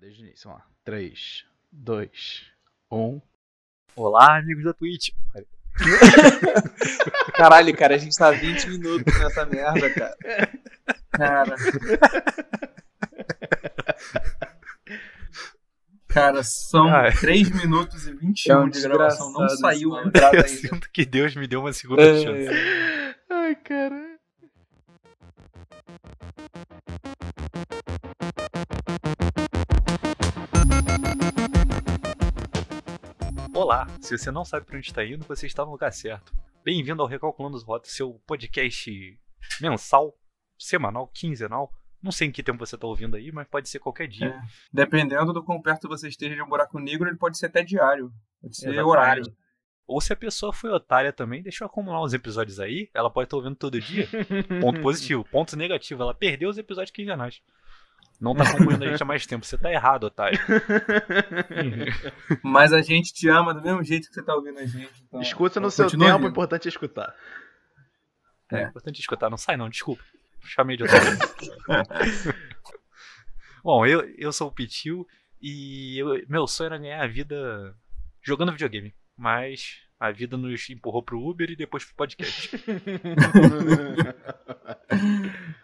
[0.00, 0.70] desde o início, vamos lá.
[0.84, 2.42] 3, 2,
[2.90, 3.20] 1.
[3.96, 5.10] Olá, amigos da Twitch.
[7.36, 10.16] Caralho, cara, a gente tá 20 minutos nessa merda, cara.
[11.12, 11.56] Cara.
[16.08, 17.12] Cara, são Ai.
[17.12, 19.32] 3 minutos e 21 É um de gravação.
[19.32, 20.48] Não saiu a entrada Eu ainda.
[20.48, 22.22] sinto que Deus me deu uma segunda É.
[22.22, 22.48] chance.
[23.30, 24.09] Ai, cara.
[33.60, 36.32] Olá, se você não sabe pra onde está indo, você está no lugar certo.
[36.64, 39.20] Bem-vindo ao Recalculando os Rotas, seu podcast
[39.60, 40.18] mensal,
[40.58, 41.70] semanal, quinzenal.
[42.02, 44.28] Não sei em que tempo você está ouvindo aí, mas pode ser qualquer dia.
[44.28, 44.40] É.
[44.72, 48.10] Dependendo do quão perto você esteja de um buraco negro, ele pode ser até diário.
[48.40, 48.90] Pode ser Exatamente.
[48.90, 49.36] horário.
[49.86, 53.36] Ou se a pessoa foi otária também, deixou acumular uns episódios aí, ela pode estar
[53.36, 54.08] ouvindo todo dia.
[54.58, 55.22] Ponto positivo.
[55.30, 57.42] Ponto negativo, ela perdeu os episódios quinzenais.
[58.20, 59.46] Não tá acompanhando a gente há mais tempo.
[59.46, 60.38] Você tá errado, otário.
[62.44, 65.02] Mas a gente te ama do mesmo jeito que você tá ouvindo a gente.
[65.08, 66.28] então- Escuta no seu tempo, o ouvindo.
[66.28, 67.14] importante é escutar.
[68.52, 69.30] É importante escutar.
[69.30, 70.02] Não sai não, desculpa.
[70.44, 71.18] Chamei de otário.
[73.64, 75.06] Bom, eu, eu sou o Pitil
[75.40, 77.74] e eu- meu sonho era ganhar a vida
[78.22, 78.94] jogando videogame.
[79.16, 82.50] Mas a vida nos empurrou pro Uber e depois pro podcast.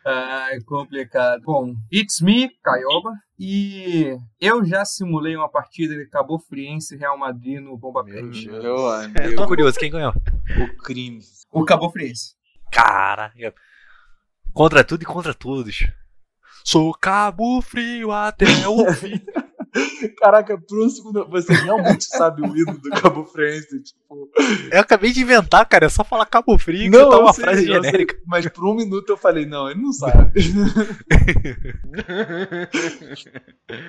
[0.08, 1.42] Ah, é complicado.
[1.42, 7.18] Bom, it's me, Caioba, e eu já simulei uma partida de Cabo Friense e Real
[7.18, 8.48] Madrid no Bomba Pet.
[8.48, 10.12] Meu Tô curioso, quem ganhou?
[10.12, 11.20] o crime.
[11.50, 12.36] O Cabo Friense.
[12.70, 13.52] Cara, eu-
[14.52, 15.86] contra tudo e contra todos.
[16.64, 19.20] Sou cabo frio até o fim.
[20.18, 24.30] Caraca, por um segundo, você realmente sabe o hino do Cabo Friense, tipo...
[24.70, 25.86] Eu acabei de inventar, cara.
[25.86, 28.16] É só falar cabo frio que Não, tá eu uma sei, frase eu sei, genérica.
[28.26, 30.32] mas por um minuto eu falei, não, ele não sabe.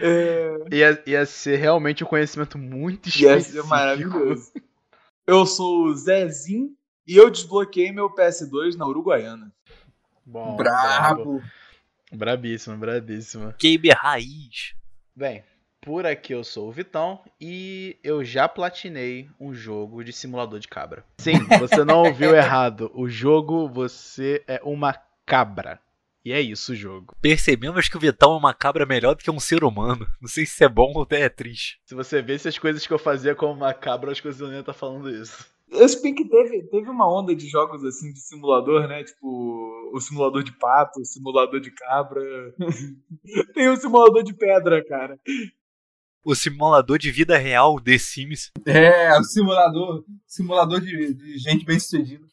[0.02, 3.64] é, ia, ia ser realmente um conhecimento muito ia específico.
[3.64, 4.52] ser maravilhoso.
[5.26, 6.70] Eu sou o Zezinho
[7.06, 9.52] e eu desbloqueei meu PS2 na Uruguaiana.
[10.26, 11.38] Bom, brabo.
[11.38, 11.44] Brabo.
[12.12, 13.54] Brabíssimo, brabíssimo.
[13.60, 14.74] Gamer raiz.
[15.16, 15.44] Bem,
[15.88, 20.68] por aqui eu sou o Vitão e eu já platinei um jogo de simulador de
[20.68, 21.06] cabra.
[21.18, 22.92] Sim, você não ouviu errado.
[22.94, 24.94] O jogo você é uma
[25.26, 25.80] cabra.
[26.26, 27.16] E é isso o jogo.
[27.22, 30.06] Percebemos que o Vitão é uma cabra melhor do que um ser humano.
[30.20, 31.80] Não sei se isso é bom ou até é triste.
[31.86, 34.48] Se você vê se as coisas que eu fazia como uma cabra, as coisas eu
[34.48, 35.48] não ia estar falando isso.
[35.70, 39.04] Eu sei que teve, teve uma onda de jogos assim de simulador, né?
[39.04, 42.22] Tipo, o simulador de pato, o simulador de cabra.
[43.54, 45.20] Tem o simulador de pedra, cara.
[46.28, 48.52] O simulador de vida real The Sims.
[48.66, 52.28] É, o simulador, simulador de, de gente bem sucedida.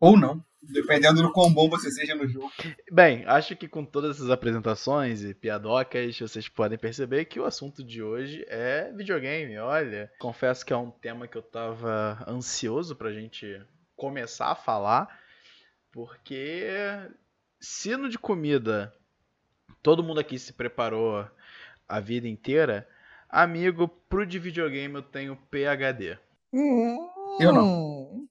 [0.00, 2.50] Ou não, dependendo do quão bom você seja no jogo.
[2.90, 7.84] Bem, acho que com todas essas apresentações e piadocas, vocês podem perceber que o assunto
[7.84, 9.58] de hoje é videogame.
[9.58, 13.60] Olha, confesso que é um tema que eu tava ansioso pra gente
[13.94, 15.20] começar a falar,
[15.92, 16.64] porque
[17.60, 18.90] se no de comida
[19.82, 21.28] todo mundo aqui se preparou
[21.86, 22.88] a vida inteira,
[23.34, 26.16] amigo, pro de videogame eu tenho PhD.
[27.40, 28.28] Eu não.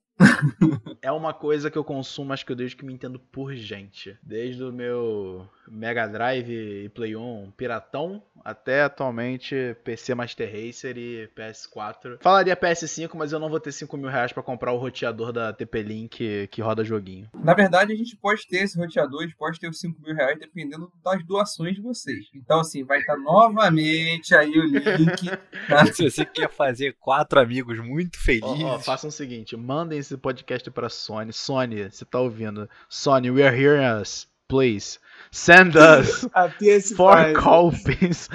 [1.02, 4.16] É uma coisa que eu consumo, acho que eu desde que me entendo por gente.
[4.22, 11.28] Desde o meu Mega Drive e Play 1 piratão, até atualmente PC Master Racer e
[11.36, 12.18] PS4.
[12.20, 15.52] Falaria PS5, mas eu não vou ter 5 mil reais pra comprar o roteador da
[15.52, 17.28] TP-Link que, que roda joguinho.
[17.34, 20.14] Na verdade, a gente pode ter esse roteador, a gente pode ter os 5 mil
[20.14, 22.26] reais, dependendo das doações de vocês.
[22.34, 25.30] Então, assim, vai estar novamente aí o link.
[25.68, 25.86] tá?
[25.86, 28.62] Se você quer fazer quatro amigos muito felizes.
[28.62, 31.32] ó, façam o seguinte, mandem esse podcast pra Sony.
[31.32, 32.68] Sony, você tá ouvindo?
[32.88, 34.28] Sony, we are hearing us.
[34.48, 34.98] Please,
[35.30, 36.96] send us A PS5.
[36.96, 38.28] four copies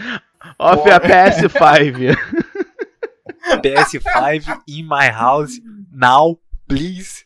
[0.59, 2.17] of a PS5.
[3.61, 5.59] PS5 in my house
[5.91, 6.37] now,
[6.67, 7.25] please.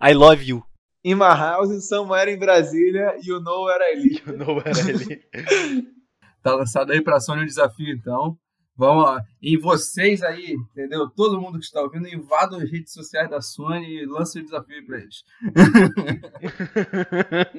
[0.00, 0.64] I love you.
[1.02, 4.22] In my house, somewhere em Brasília, you know where I live.
[4.26, 5.86] You know what I mean.
[6.42, 8.38] Tá lançado aí pra Sony o desafio, então.
[8.76, 9.22] Vamos lá.
[9.40, 11.08] E vocês aí, entendeu?
[11.08, 14.76] Todo mundo que está ouvindo, invadam as redes sociais da Sony e lancem o desafio
[14.76, 15.22] aí pra eles.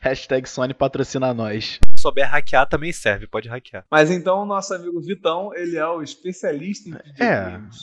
[0.00, 1.80] Hashtag Sony patrocina nós.
[1.96, 3.26] Se souber hackear, também serve.
[3.26, 3.84] Pode hackear.
[3.90, 7.02] Mas então o nosso amigo Vitão, ele é o especialista em É.
[7.44, 7.78] videogames.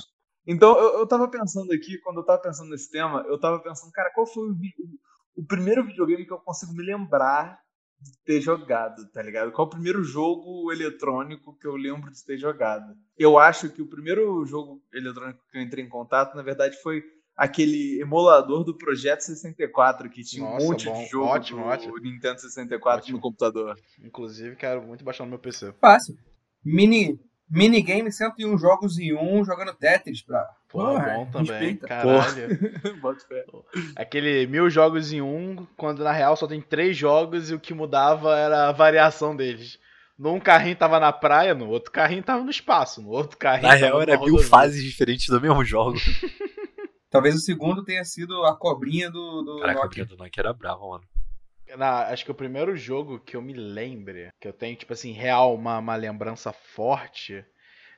[0.45, 3.91] Então eu, eu tava pensando aqui, quando eu tava pensando nesse tema, eu tava pensando,
[3.91, 4.55] cara, qual foi o-
[5.35, 7.59] o primeiro videogame que eu consigo me lembrar
[7.99, 9.51] de ter jogado, tá ligado?
[9.51, 12.95] Qual o primeiro jogo eletrônico que eu lembro de ter jogado?
[13.17, 17.03] Eu acho que o primeiro jogo eletrônico que eu entrei em contato, na verdade, foi
[17.35, 21.03] aquele emulador do Projeto 64, que tinha Nossa, um monte bom.
[21.03, 21.97] de jogo Ótimo, do ótimo.
[21.99, 23.17] Nintendo 64 Ótimo.
[23.17, 23.79] no computador.
[24.03, 25.71] Inclusive, quero muito baixar no meu PC.
[25.79, 26.17] Fácil.
[26.65, 30.47] Mini, minigame 101 jogos em um, jogando Tetris pra.
[30.69, 31.47] Pô, Porra, bom também.
[31.53, 31.87] respeita.
[31.87, 32.47] Caralho.
[33.01, 33.45] Bota fé.
[33.95, 37.73] Aquele mil jogos em um, quando na real só tem três jogos e o que
[37.73, 39.79] mudava era a variação deles.
[40.17, 43.77] Num carrinho tava na praia, no outro carrinho tava no espaço, no outro carrinho Na
[43.77, 44.49] tava real, era mil rodovia.
[44.49, 45.97] fases diferentes do mesmo jogo.
[47.09, 50.05] Talvez o segundo tenha sido a cobrinha do, do Caraca, a Nokia.
[50.05, 51.03] Brinca do Nokia era brava, mano.
[51.77, 55.11] Na- acho que o primeiro jogo que eu me lembre, que eu tenho, tipo assim,
[55.11, 57.43] real, uma, uma lembrança forte,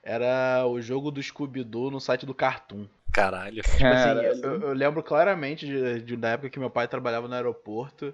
[0.03, 2.85] era o jogo do Scooby-Doo no site do Cartoon.
[3.11, 3.61] Caralho.
[3.63, 4.27] Tipo assim, Caralho.
[4.43, 8.13] eu, eu lembro claramente de, de- da época que meu pai trabalhava no aeroporto.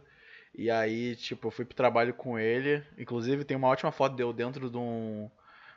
[0.57, 2.81] E aí, tipo, eu fui pro trabalho com ele.
[2.97, 5.29] Inclusive, tem uma ótima foto de eu dentro de um,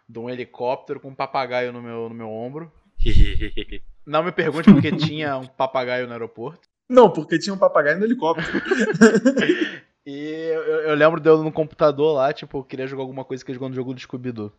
[0.08, 2.70] de um helicóptero com um papagaio no meu, no meu ombro.
[4.06, 6.68] Não me pergunte porque tinha um papagaio no aeroporto.
[6.88, 8.48] Não, porque tinha um papagaio no helicóptero.
[10.06, 10.16] E
[10.54, 13.50] eu, eu lembro de eu no computador lá, tipo, eu queria jogar alguma coisa que
[13.50, 14.50] eu jogou no jogo do Scooby-Doo.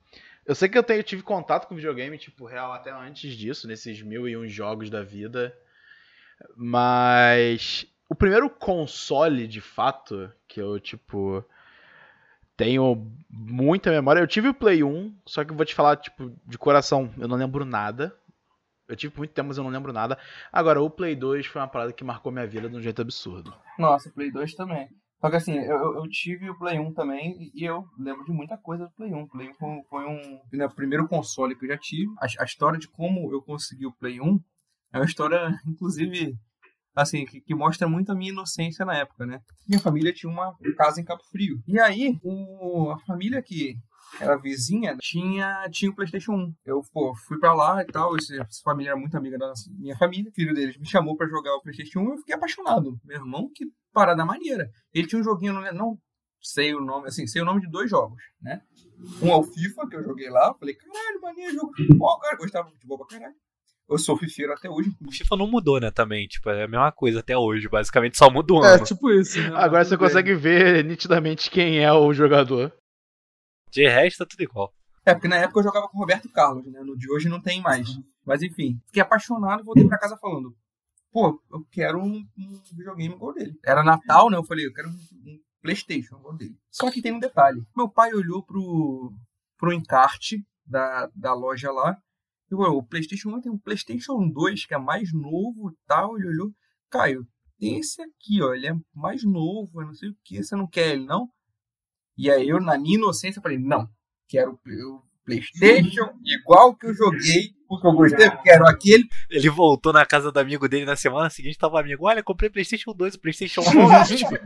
[0.49, 3.67] Eu sei que eu, tenho, eu tive contato com videogame, tipo, real até antes disso,
[3.67, 5.55] nesses mil e um jogos da vida.
[6.55, 11.45] Mas o primeiro console, de fato, que eu, tipo,
[12.57, 14.21] tenho muita memória.
[14.21, 17.27] Eu tive o Play 1, só que eu vou te falar, tipo, de coração, eu
[17.27, 18.11] não lembro nada.
[18.87, 20.17] Eu tive muito tempo, mas eu não lembro nada.
[20.51, 23.53] Agora, o Play 2 foi uma parada que marcou minha vida de um jeito absurdo.
[23.77, 24.89] Nossa, Play 2 também.
[25.19, 28.57] Só que assim, eu, eu- tive o Play 1 também e eu lembro de muita
[28.57, 29.21] coisa do Play 1.
[29.23, 32.11] O Play 1 foi, foi um né, o primeiro console que eu já tive.
[32.19, 34.39] A, a história de como eu consegui o Play 1
[34.93, 36.33] é uma história, inclusive,
[36.95, 39.41] assim, que, que mostra muito a minha inocência na época, né?
[39.67, 41.61] Minha família tinha uma casa em Cabo Frio.
[41.67, 43.75] E aí, o, a família que
[44.19, 46.53] era vizinha tinha, tinha o PlayStation 1.
[46.65, 48.15] Eu pô, fui pra lá e tal.
[48.15, 50.29] esse- Essa família era muito amiga da nossa- minha família.
[50.29, 52.97] O filho deles me chamou pra jogar o PlayStation 1 e eu fiquei apaixonado.
[53.03, 54.69] Meu irmão, que parada maneira.
[54.93, 55.97] Ele tinha um joguinho, não, não
[56.41, 58.61] sei o nome, assim, sei o nome de dois jogos, né?
[59.21, 60.53] Um é o FIFA, que eu joguei lá.
[60.59, 61.71] Falei, caralho, maneiro jogo.
[62.01, 63.35] Ó, cara, gostava de futebol pra caralho.
[63.89, 64.91] Eu sou fifeiro até hoje.
[65.05, 66.27] O FIFA não mudou, né, também.
[66.27, 67.67] Tipo, é a mesma coisa até hoje.
[67.67, 68.83] Basicamente só muda o É, ano.
[68.83, 69.39] tipo isso.
[69.41, 69.49] Né?
[69.55, 72.71] Agora você consegue ver nitidamente quem é o jogador.
[73.71, 74.73] De resto, tá tudo igual.
[75.05, 76.81] É, porque na época eu jogava com o Roberto Carlos, né?
[76.81, 77.87] No de hoje não tem mais.
[78.25, 80.55] Mas enfim, fiquei apaixonado e voltei pra casa falando:
[81.11, 83.57] pô, eu quero um, um videogame igual dele.
[83.65, 84.37] Era Natal, né?
[84.37, 86.55] Eu falei: eu quero um, um PlayStation igual dele.
[86.69, 89.13] Só que tem um detalhe: meu pai olhou pro,
[89.57, 91.97] pro encarte da, da loja lá
[92.51, 96.17] e falou: o PlayStation 1 tem um PlayStation 2 que é mais novo e tal.
[96.17, 96.51] Ele olhou:
[96.89, 97.25] Caio,
[97.59, 100.93] tem esse aqui, ó, ele é mais novo, não sei o que, você não quer
[100.93, 101.27] ele não?
[102.19, 103.89] E aí eu, na minha inocência, falei: não
[104.27, 109.07] quero o PlayStation igual que eu joguei, porque eu gostei, quero aquele.
[109.29, 112.91] Ele voltou na casa do amigo dele na semana seguinte, tava amigo, olha, comprei Playstation
[112.93, 114.37] 2, o Playstation 1 é ótimo.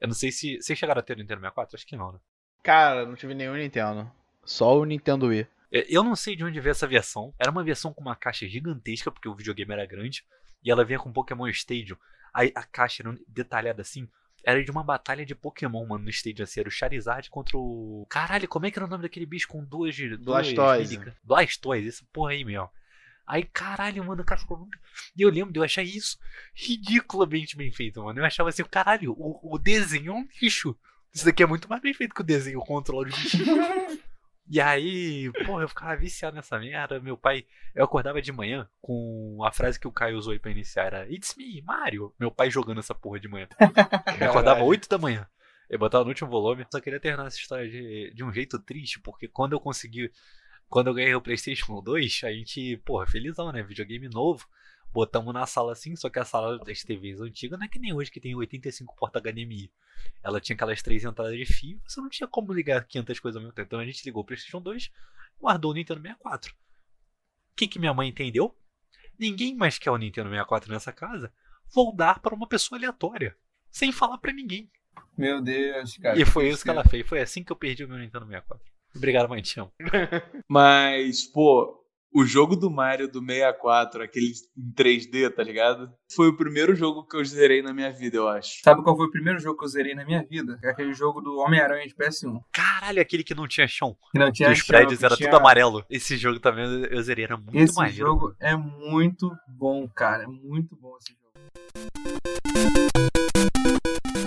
[0.00, 0.56] Eu não sei se.
[0.62, 1.76] Vocês chegaram a ter o Nintendo 64?
[1.76, 2.18] Acho que não, né?
[2.62, 4.10] Cara, não tive nenhum Nintendo.
[4.46, 5.46] Só o Nintendo Wii.
[5.70, 7.34] É, Eu não sei de onde veio essa versão.
[7.38, 10.24] Era uma versão com uma caixa gigantesca, porque o videogame era grande.
[10.64, 11.98] E ela vinha com Pokémon Stadium.
[12.32, 14.08] Aí a caixa era detalhada assim.
[14.44, 16.44] Era de uma batalha de Pokémon, mano, no Stadium.
[16.44, 18.06] Assim, era o Charizard contra o.
[18.10, 19.96] Caralho, como é que era o nome daquele bicho com duas.
[19.96, 20.92] duas Blastoise.
[20.92, 21.14] mímicas?
[21.24, 22.68] Blastoise, essa porra aí, meu.
[23.26, 24.78] Aí, caralho, mano, a caixa ficou muito.
[25.16, 26.18] E eu lembro de eu achar isso
[26.54, 28.20] ridiculamente bem feito, mano.
[28.20, 30.76] Eu achava assim, caralho, o, o desenho é um lixo.
[31.12, 33.56] Isso daqui é muito mais bem feito que o desenho, o controle de bichinho.
[34.46, 37.00] E aí, porra, eu ficava viciado nessa merda.
[37.00, 40.50] Meu pai, eu acordava de manhã com a frase que o Caio usou aí pra
[40.50, 42.14] iniciar: era It's me, Mario.
[42.18, 43.48] Meu pai jogando essa porra de manhã.
[44.20, 45.26] Eu acordava 8 da manhã.
[45.68, 46.66] Eu botava no último volume.
[46.70, 50.10] Só queria terminar essa história de, de um jeito triste, porque quando eu consegui.
[50.68, 53.62] Quando eu ganhei o PlayStation 2, a gente, porra, felizão, né?
[53.62, 54.46] Videogame novo.
[54.94, 57.92] Botamos na sala assim, só que a sala das TVs antigas não é que nem
[57.92, 59.68] hoje que tem 85 porta HDMI.
[60.22, 63.42] Ela tinha aquelas três entradas de fio, você não tinha como ligar 500 coisas ao
[63.42, 63.66] mesmo tempo.
[63.66, 64.92] Então a gente ligou o PlayStation 2,
[65.40, 66.52] guardou o Nintendo 64.
[66.52, 66.56] O
[67.56, 68.56] que, que minha mãe entendeu?
[69.18, 71.32] Ninguém mais quer o Nintendo 64 nessa casa.
[71.74, 73.36] Vou dar para uma pessoa aleatória,
[73.72, 74.70] sem falar para ninguém.
[75.18, 76.20] Meu Deus, cara.
[76.20, 77.04] e foi isso que ela fez.
[77.04, 78.64] Foi assim que eu perdi o meu Nintendo 64.
[78.94, 79.72] Obrigado, mãe, te amo.
[80.48, 81.83] Mas, pô,
[82.14, 85.90] o jogo do Mario do 64, aquele em 3D, tá ligado?
[86.14, 88.60] Foi o primeiro jogo que eu zerei na minha vida, eu acho.
[88.62, 90.58] Sabe qual foi o primeiro jogo que eu zerei na minha vida?
[90.62, 92.40] É aquele jogo do Homem-Aranha de PS1.
[92.52, 93.96] Caralho, aquele que não tinha chão.
[94.12, 95.84] Que não tinha os chão, prédios eram tinha- tudo amarelo.
[95.90, 97.96] Esse jogo também eu- eu zerei, era muito Esse maneiro.
[97.98, 100.22] jogo é muito bom, cara.
[100.22, 101.24] É muito bom esse jogo.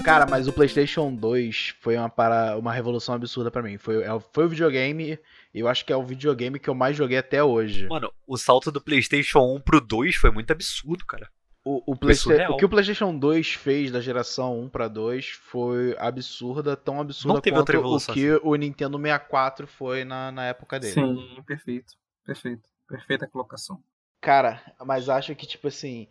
[0.03, 2.57] Cara, mas o PlayStation 2 foi uma, para...
[2.57, 3.77] uma revolução absurda pra mim.
[3.77, 5.19] Foi, é- foi o videogame, e
[5.53, 7.87] eu acho que é o videogame que eu mais joguei até hoje.
[7.87, 11.29] Mano, o salto do PlayStation 1 pro 2 foi muito absurdo, cara.
[11.63, 16.77] O, o, o que o PlayStation 2 fez da geração 1 pra 2 foi absurda,
[16.77, 20.93] tão absurda quanto o que o Nintendo 64 foi na, na época dele.
[20.93, 21.93] Sim, perfeito.
[22.25, 22.69] Perfeito.
[22.87, 23.83] Perfeita colocação.
[24.21, 26.07] Cara, mas acho que, tipo assim.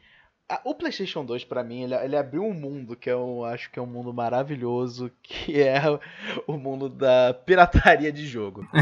[0.65, 3.83] O PlayStation 2, pra mim, ele, ele abriu um mundo que eu acho que é
[3.83, 5.81] um mundo maravilhoso, que é
[6.47, 8.67] o mundo da pirataria de jogo.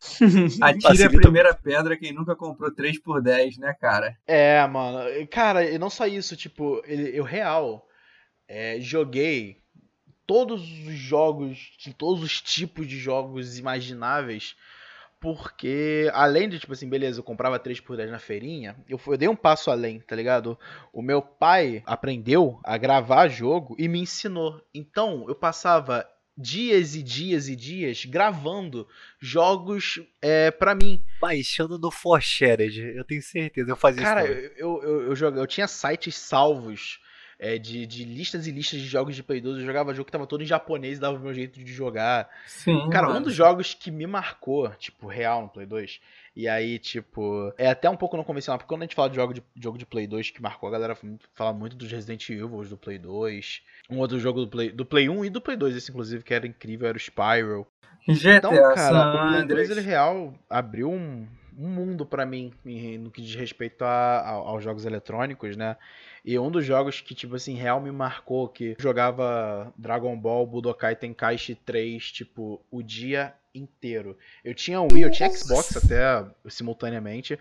[0.00, 4.16] Atire Facilita a primeira pedra quem nunca comprou 3 por 10 né, cara?
[4.26, 4.98] É, mano.
[5.28, 7.86] Cara, e não só isso, tipo, eu real
[8.48, 9.60] é, joguei
[10.26, 14.56] todos os jogos, de todos os tipos de jogos imagináveis,
[15.20, 19.14] porque além de, tipo assim, beleza, eu comprava 3 por 10 na feirinha, eu, fui-
[19.14, 20.58] eu dei um passo além, tá ligado?
[20.92, 24.60] O meu pai aprendeu a gravar jogo e me ensinou.
[24.74, 28.88] Então, eu passava dias e dias e dias gravando
[29.20, 30.98] jogos é, para mim.
[31.20, 34.50] Baixando no For Shared, eu tenho certeza, eu fazia Cara, isso também.
[34.56, 36.98] eu, eu, eu, joga- eu tinha sites salvos
[37.42, 39.60] é, de, de listas e listas de jogos de Play 2.
[39.60, 42.28] Eu jogava jogo que tava todo em japonês e dava o meu jeito de jogar.
[42.46, 42.90] Sim.
[42.90, 43.24] Cara, um mano.
[43.24, 46.00] dos jogos que me marcou, tipo, real no Play 2.
[46.36, 49.16] E aí, tipo, é até um pouco não convencional, porque quando a gente fala de
[49.16, 50.96] jogo de, jogo de Play 2 que marcou, a galera
[51.32, 53.62] fala muito dos Resident Evil do Play 2.
[53.88, 56.34] Um outro jogo do Play, do Play 1 e do Play 2, esse inclusive, que
[56.34, 57.66] era incrível, era o Spiral.
[58.06, 59.70] GTA Então, cara, San o Play 2 Andreas.
[59.70, 61.26] ele real abriu um,
[61.60, 62.52] um mundo pra mim
[62.98, 65.76] no que diz respeito a- a- aos jogos eletrônicos, né?
[66.24, 70.96] E um dos jogos que, tipo assim, real me marcou, que jogava Dragon Ball Budokai
[70.96, 74.16] Tenkaichi 3, tipo, o dia inteiro.
[74.44, 77.38] Eu tinha Wii, eu tinha Xbox até simultaneamente.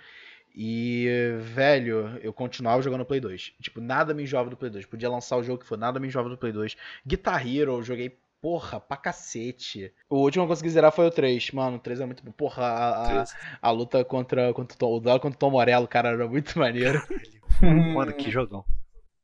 [0.56, 1.08] E,
[1.42, 3.54] velho, eu continuava jogando Play 2.
[3.62, 4.86] Tipo, nada me enjoava do Play 2.
[4.86, 6.76] Podia lançar o jogo que for, nada me enjoava do Play 2.
[7.06, 9.92] Guitar Hero, eu joguei, porra, pra cacete.
[10.10, 11.52] O último que eu consegui zerar foi o 3.
[11.52, 12.32] Mano, o 3 é muito bom.
[12.32, 13.26] Porra, a, a,
[13.62, 16.58] a luta contra, contra o Tom, o duelo contra o Tom Morello, cara, era muito
[16.58, 17.02] maneiro.
[17.62, 18.64] Mano, que jogão.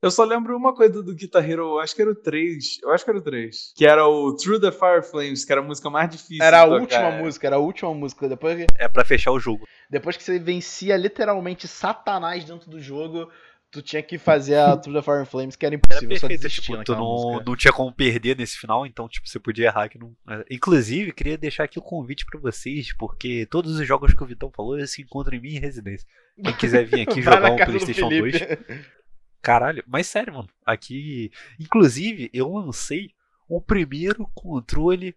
[0.01, 2.79] Eu só lembro uma coisa do Guitar Hero, eu acho que era o 3.
[2.83, 3.73] Eu acho que era o 3.
[3.75, 6.43] Que era o Through the Fire Flames, que era a música mais difícil.
[6.43, 8.29] Era a última música, era a última música.
[8.29, 9.65] Depois que, É pra fechar o jogo.
[9.89, 13.31] depois que você vencia literalmente Satanás dentro do jogo,
[13.75, 16.27] tu tinha que fazer a Through the Fire and Flames, que era Era impossível só
[16.27, 17.43] perfeito, desistir tipo, tu não, música.
[17.45, 20.15] não tinha como perder nesse final, então, tipo, você podia errar que não.
[20.29, 20.45] é.
[20.49, 24.49] Inclusive, queria deixar aqui o convite pra vocês, porque todos os jogos que o Vitão
[24.51, 26.07] falou se encontram em minha residência.
[26.41, 28.39] Quem quiser vir aqui jogar um PlayStation Felipe.
[28.39, 28.69] 2.
[29.41, 30.49] Caralho, mas sério, mano.
[30.65, 31.31] Aqui.
[31.59, 33.11] Inclusive, eu lancei
[33.47, 35.15] o primeiro controle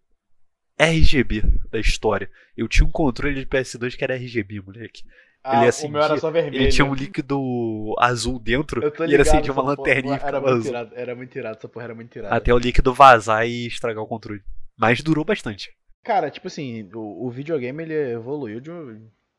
[0.79, 2.31] RGB da história.
[2.57, 5.03] Eu tinha um controle de PS2 que era RGB, moleque.
[5.42, 6.62] Ah, Ele o acendia, meu era só vermelho.
[6.62, 10.26] Ele tinha um líquido azul dentro tô e ele ligado, acendia uma porra lanterninha e
[10.26, 10.71] era muito azul.
[10.71, 12.35] irado, era muito irado, essa porra era muito irada.
[12.35, 14.42] Até o líquido vazar e estragar o controle.
[14.76, 15.73] Mas durou bastante.
[16.04, 18.71] Cara, tipo assim, o, o videogame ele evoluiu de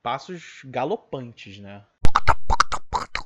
[0.02, 1.84] passos galopantes, né?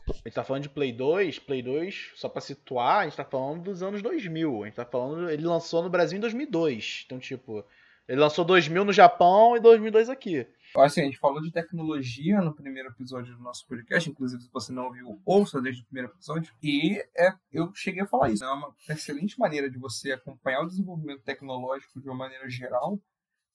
[0.10, 3.24] A gente tá falando de Play 2, Play 2, só pra situar, a gente tá
[3.24, 4.64] falando dos anos 2000.
[4.64, 7.04] A gente tá falando, ele lançou no Brasil em 2002.
[7.06, 7.64] Então, tipo,
[8.08, 10.46] ele lançou 2000 no Japão e 2002 aqui.
[10.76, 14.72] Assim, a gente falou de tecnologia no primeiro episódio do nosso podcast, inclusive se você
[14.72, 16.54] não ouviu, ouça desde o primeiro episódio.
[16.64, 18.44] E é, eu cheguei a falar isso.
[18.44, 23.00] É uma excelente maneira de você acompanhar o desenvolvimento tecnológico de uma maneira geral.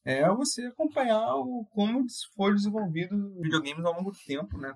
[0.05, 4.75] É você acompanhar o, como foi desenvolvido videogames ao longo do tempo, né?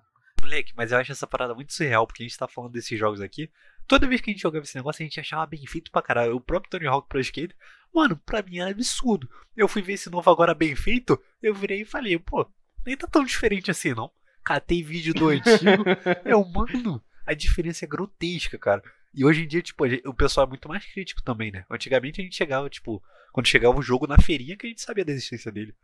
[0.52, 3.22] Moleque, mas eu acho essa parada muito surreal, porque a gente tá falando desses jogos
[3.22, 3.50] aqui.
[3.88, 6.36] Toda vez que a gente jogava esse negócio, a gente achava bem feito pra caralho.
[6.36, 7.56] O próprio Tony Hawk Pro Skate,
[7.92, 9.28] mano, pra mim era absurdo.
[9.56, 12.46] Eu fui ver esse novo agora bem feito, eu virei e falei, pô,
[12.84, 14.10] nem tá tão diferente assim não.
[14.44, 15.84] Catei vídeo do antigo,
[16.26, 18.82] eu, mano, a diferença é grotesca, cara.
[19.14, 21.64] E hoje em dia, tipo, o pessoal é muito mais crítico também, né?
[21.70, 25.04] Antigamente a gente chegava, tipo, quando chegava o jogo na feirinha que a gente sabia
[25.04, 25.74] da existência dele.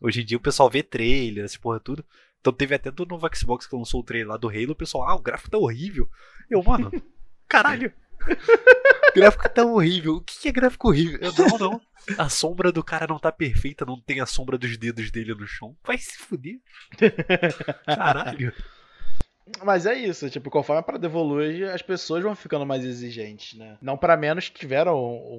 [0.00, 2.04] Hoje em dia o pessoal vê trailer, essa porra tudo.
[2.40, 5.08] Então teve até do novo Xbox que lançou o trailer lá do Halo, o pessoal,
[5.08, 6.08] ah, o gráfico tá horrível.
[6.50, 6.90] Eu, mano,
[7.48, 7.92] caralho.
[9.14, 10.16] Gráfico tá horrível.
[10.16, 11.18] O que que é gráfico horrível?
[11.22, 11.80] Eu, não, não.
[12.18, 15.46] A sombra do cara não tá perfeita, não tem a sombra dos dedos dele no
[15.46, 15.74] chão.
[15.84, 16.60] Vai se fuder.
[17.86, 18.52] Caralho.
[19.64, 23.78] Mas é isso, tipo, conforme a parada evolui, as pessoas vão ficando mais exigentes, né?
[23.80, 24.92] Não para menos que tiveram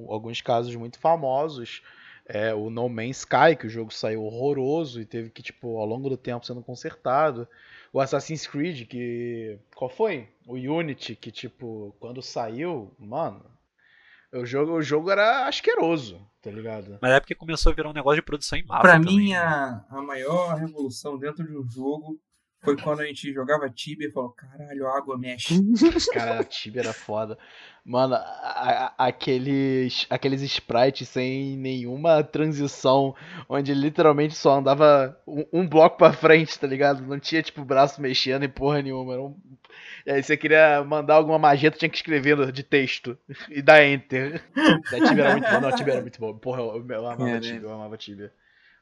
[0.10, 1.82] alguns casos muito famosos.
[2.30, 5.86] É, o No Man's Sky, que o jogo saiu horroroso e teve que, tipo, ao
[5.86, 7.48] longo do tempo sendo consertado.
[7.94, 9.58] O Assassin's Creed, que.
[9.74, 10.28] Qual foi?
[10.46, 13.46] O Unity, que, tipo, quando saiu, mano.
[14.34, 17.00] O jogo, o jogo era asqueroso, tá ligado?
[17.02, 18.82] Mas é porque começou a virar um negócio de produção em massa.
[18.82, 19.38] Pra também, mim, né?
[19.38, 22.20] a, a maior revolução dentro de um jogo
[22.62, 25.56] foi quando a gente jogava Tibia e falou, caralho, a água mexe.
[26.12, 27.38] Cara, a Tibia era foda.
[27.86, 33.16] Mano, a- a- aqueles, aqueles sprites sem nenhuma transição,
[33.48, 37.02] onde literalmente só andava um, um bloco pra frente, tá ligado?
[37.06, 39.14] Não tinha, tipo, braço mexendo e porra nenhuma.
[39.14, 39.38] Era um...
[40.06, 43.18] E aí você queria mandar alguma magia, tu tinha que escrever de texto
[43.50, 44.44] e dar enter.
[44.92, 45.62] A Tibia era muito boa.
[45.62, 46.34] Não, a Tibia era muito boa.
[46.38, 48.34] Porra, eu, eu amava É, Tibia, eu amava Tibia.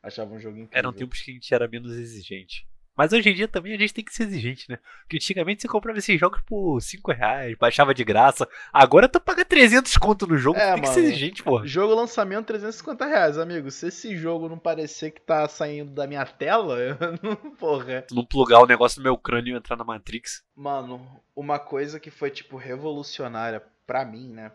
[0.01, 0.77] Achava um jogo incrível.
[0.79, 2.65] Eram tempos que a gente era menos exigente.
[2.95, 4.79] Mas hoje em dia também a gente tem que ser exigente, né?
[5.01, 8.47] Porque antigamente você comprava esses jogos por 5 reais, baixava de graça.
[8.71, 11.07] Agora tu paga 300 conto no jogo, É, tem que ser mano.
[11.11, 11.65] exigente, porra.
[11.67, 13.69] Jogo lançamento 350 reais, amigo.
[13.69, 17.35] Se esse jogo não parecer que tá saindo da minha tela, eu não.
[17.55, 18.05] Porra.
[18.11, 20.43] Não plugar o negócio no meu crânio e entrar na Matrix.
[20.55, 24.51] Mano, uma coisa que foi, tipo, revolucionária pra mim, né?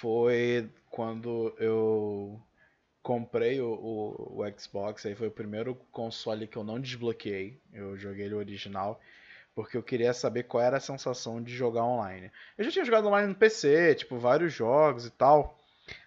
[0.00, 2.40] Foi quando eu
[3.08, 5.06] comprei o, o, o Xbox.
[5.06, 7.58] Aí foi o primeiro console que eu não desbloqueei.
[7.72, 9.00] Eu joguei ele original.
[9.54, 12.30] Porque eu queria saber qual era a sensação de jogar online.
[12.58, 15.58] Eu já tinha jogado online no PC, tipo, vários jogos e tal.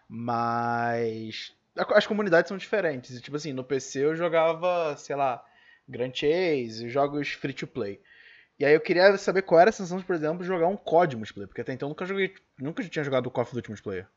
[0.08, 3.20] Mas as comunidades são diferentes.
[3.20, 5.44] Tipo assim, no PC eu jogava, sei lá,
[5.90, 8.00] Grand Chase, jogos free to play.
[8.60, 11.16] E aí eu queria saber qual era a sensação de, por exemplo, jogar um COD
[11.16, 11.48] multiplayer.
[11.48, 12.36] Porque até então eu nunca joguei.
[12.60, 14.08] Nunca tinha jogado o Call of Duty multiplayer.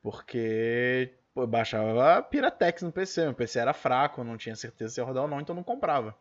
[0.00, 3.22] Porque pô, eu baixava Piratex no PC.
[3.24, 5.56] Meu PC era fraco, eu não tinha certeza se ia rodar ou não, então eu
[5.58, 6.14] não comprava.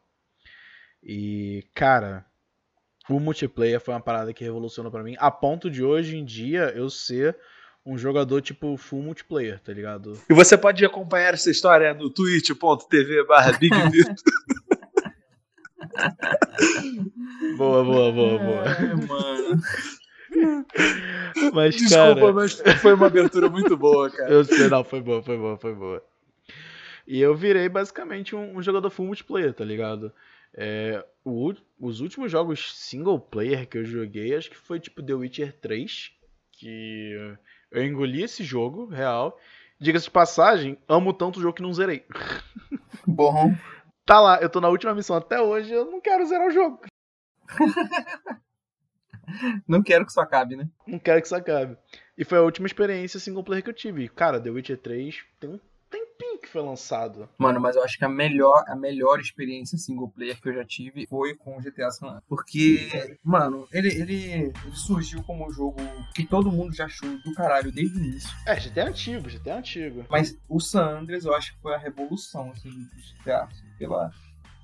[1.03, 2.25] E, cara,
[3.09, 5.15] o multiplayer foi uma parada que revolucionou pra mim.
[5.19, 7.37] A ponto de hoje em dia eu ser
[7.85, 10.21] um jogador tipo full multiplayer, tá ligado?
[10.29, 13.71] E você pode acompanhar essa história no twitch.tv barra Big.
[17.57, 18.63] Boa, boa, boa, boa.
[18.65, 19.61] É, mano.
[21.53, 22.33] Mas, Desculpa, cara...
[22.33, 24.29] mas foi uma abertura muito boa, cara.
[24.31, 26.03] Eu sei, não, foi boa, foi boa, foi boa.
[27.07, 30.13] E eu virei basicamente um, um jogador full multiplayer, tá ligado?
[30.53, 35.13] É, o os últimos jogos single player que eu joguei, acho que foi tipo The
[35.13, 36.11] Witcher 3,
[36.51, 37.37] que
[37.71, 39.37] eu engoli esse jogo, real.
[39.79, 42.05] Diga-se de passagem, amo tanto o jogo que não zerei.
[43.07, 43.55] Bom,
[44.05, 46.81] Tá lá, eu tô na última missão até hoje, eu não quero zerar o jogo.
[49.67, 50.67] não quero que isso acabe, né?
[50.87, 51.77] Não quero que isso acabe.
[52.17, 54.07] E foi a última experiência single player que eu tive.
[54.09, 55.59] Cara, The Witcher 3 tem um
[55.89, 57.27] tempinho que foi lançado.
[57.37, 60.65] Mano, mas eu acho que a melhor, a melhor experiência single player que eu já
[60.65, 62.23] tive foi com o GTA San Andreas.
[62.27, 65.77] Porque, mano, ele, ele, ele surgiu como um jogo
[66.15, 68.29] que todo mundo já achou do caralho desde o início.
[68.45, 70.05] É, GTA é antigo, GTA é antigo.
[70.09, 73.47] Mas o San Andreas eu acho que foi a revolução assim, do GTA.
[73.77, 74.11] pela,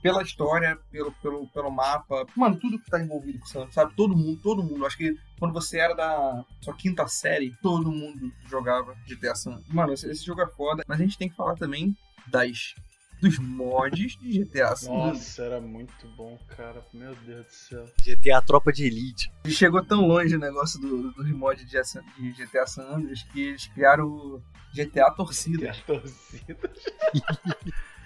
[0.02, 2.26] pela história, pelo, pelo, pelo mapa.
[2.36, 3.94] Mano, tudo que tá envolvido com o sabe?
[3.96, 4.86] Todo mundo, todo mundo.
[4.86, 9.74] Acho que quando você era da sua quinta série, todo mundo jogava GTA San Andreas.
[9.74, 10.84] Mano, esse, esse jogo é foda.
[10.88, 11.96] Mas a gente tem que falar também
[12.28, 12.74] das
[13.20, 14.84] dos mods de GTA Andreas.
[14.84, 16.86] Nossa, era muito bom, cara.
[16.94, 17.86] Meu Deus do céu.
[18.04, 19.32] GTA Tropa de Elite.
[19.44, 23.66] E chegou tão longe o negócio do- dos mods de, GTA San Andreas que eles
[23.68, 24.42] criaram o
[24.74, 25.72] GTA Torcida.
[25.72, 26.72] A torcida.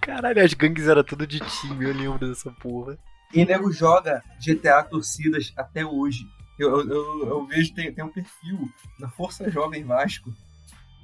[0.00, 2.98] Caralho, as gangues eram tudo de time, eu lembro dessa porra.
[3.34, 6.26] E nego joga GTA Torcidas até hoje.
[6.58, 10.32] Eu, eu, eu, eu vejo, tem, tem um perfil da Força Jovem Vasco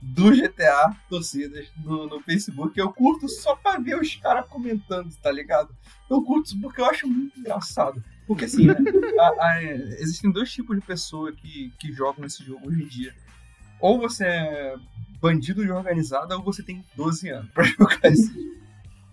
[0.02, 2.78] do GTA Torcidas no, no Facebook.
[2.78, 5.74] Eu curto só pra ver os caras comentando, tá ligado?
[6.10, 8.02] Eu curto isso porque eu acho muito engraçado.
[8.26, 8.74] Porque assim, né,
[9.20, 9.62] a- a-
[10.00, 13.14] existem dois tipos de pessoa que, que jogam esse jogo hoje em dia.
[13.80, 14.74] Ou você é
[15.20, 18.56] bandido de organizada ou você tem 12 anos pra jogar esse jogo.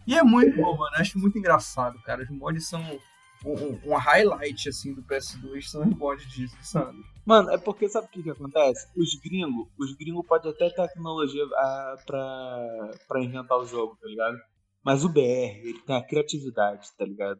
[0.07, 0.95] E é muito bom, mano.
[0.95, 2.23] Eu acho muito engraçado, cara.
[2.23, 2.99] Os mods são um,
[3.45, 7.03] um- um highlight, assim, do PS2 são os mods de Sandro.
[7.25, 8.87] Mano, é porque sabe o que que acontece?
[8.97, 14.07] Os gringos, os gringos podem até ter tecnologia ah, pra, pra inventar o jogo, tá
[14.07, 14.37] ligado?
[14.83, 15.21] Mas o BR,
[15.63, 17.39] ele tem a criatividade, tá ligado?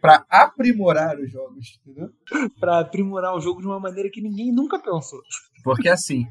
[0.00, 2.08] Pra aprimorar os jogos, entendeu?
[2.60, 5.20] Pra aprimorar o jogo de uma maneira que ninguém nunca pensou.
[5.62, 6.26] Porque assim,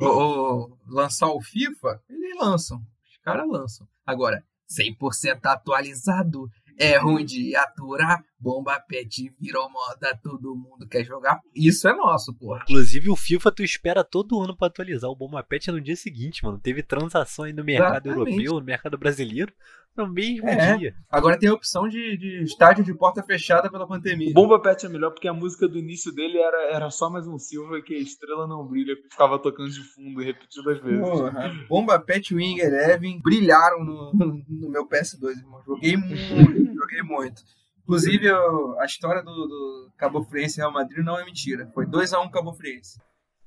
[0.00, 2.78] o, o- lançar o FIFA, eles lançam.
[2.78, 3.86] Os caras lançam.
[4.04, 6.48] Agora, 100% atualizado,
[6.78, 11.40] é ruim de aturar, bomba pet virou moda, todo mundo quer jogar.
[11.54, 12.60] Isso é nosso, porra.
[12.64, 15.10] Inclusive, o FIFA tu espera todo ano pra atualizar.
[15.10, 16.58] O Bomba Pet no dia seguinte, mano.
[16.58, 18.30] Teve transação aí no mercado Exatamente.
[18.30, 19.52] europeu, no mercado brasileiro,
[19.96, 20.76] no mesmo É.
[20.76, 20.94] dia.
[21.10, 24.32] Agora tem a opção de, de estádio de porta fechada pela O pandemia.
[24.34, 27.38] Bomba Pet é melhor porque a música do início dele era, era só mais um
[27.38, 31.00] Silva que a estrela não brilha, que ficava tocando de fundo repetidas vezes.
[31.00, 34.12] Porra, Bomba Pet Wing Eleven brilharam no,
[34.48, 35.62] no meu PS2, irmão.
[35.64, 36.14] Joguei muito,
[36.74, 37.42] joguei muito.
[37.82, 41.70] Inclusive, eu- a história do, do Cabo Friense e Real Madrid não é mentira.
[41.72, 42.98] Foi 2x1 Cabo Friense.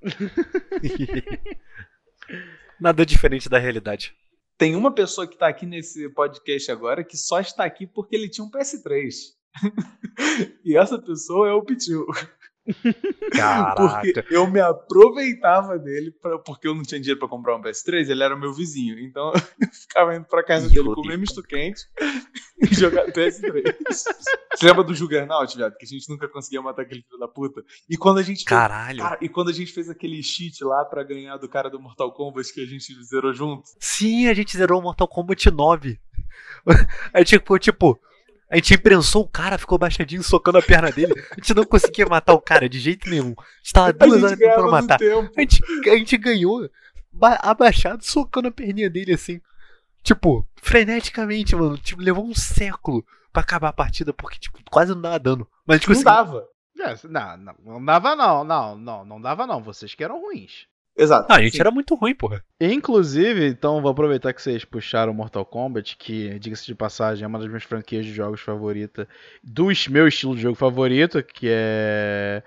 [2.79, 4.13] Nada diferente da realidade.
[4.60, 8.28] Tem uma pessoa que tá aqui nesse podcast agora que só está aqui porque ele
[8.28, 9.10] tinha um PS3.
[10.65, 12.06] e essa pessoa é o Pitiu.
[13.32, 14.01] Caraca.
[14.13, 18.10] Porque eu me aproveitava dele, pra, porque eu não tinha dinheiro pra comprar um PS3,
[18.10, 18.99] ele era meu vizinho.
[18.99, 21.82] Então eu ficava indo pra casa dele comer misto quente
[22.62, 23.73] e jogar PS3.
[24.55, 25.75] Você lembra do Juggernaut, viado?
[25.77, 27.63] Que a gente nunca conseguia matar aquele filho da puta?
[27.89, 28.38] E quando a gente.
[28.39, 28.99] fez- Caralho.
[29.01, 32.12] Cara, e quando a gente fez aquele cheat lá pra ganhar do cara do Mortal
[32.13, 33.63] Kombat que a gente zerou junto?
[33.79, 35.99] Sim, a gente zerou o Mortal Kombat 9.
[37.13, 37.99] Aí tipo, tipo,
[38.49, 41.13] a gente imprensou o cara, ficou baixadinho socando a perna dele.
[41.31, 43.35] A gente não conseguia matar o cara de jeito nenhum.
[43.38, 44.99] A gente tava duas horas tentando matar.
[45.38, 46.69] A gente, a gente ganhou
[47.12, 49.39] ba- abaixado, socando a perninha dele assim.
[50.01, 51.77] Tipo, freneticamente, mano.
[51.77, 55.47] Tipo, levou um século pra acabar a partida, porque, tipo, quase não dava dano.
[55.67, 56.13] Mas a gente Não conseguiu.
[56.13, 56.47] dava.
[56.79, 59.62] É, não, não, não dava não, não, não, não dava não.
[59.62, 60.65] Vocês que eram ruins.
[60.97, 61.32] Exato.
[61.32, 61.62] Ah, a gente Sim.
[61.62, 62.43] era muito ruim, porra.
[62.60, 67.39] Inclusive, então vou aproveitar que vocês puxaram Mortal Kombat, que, diga-se de passagem, é uma
[67.39, 69.08] das minhas franquias de jogos favorita,
[69.41, 72.43] do meu estilo de jogo favorito, que é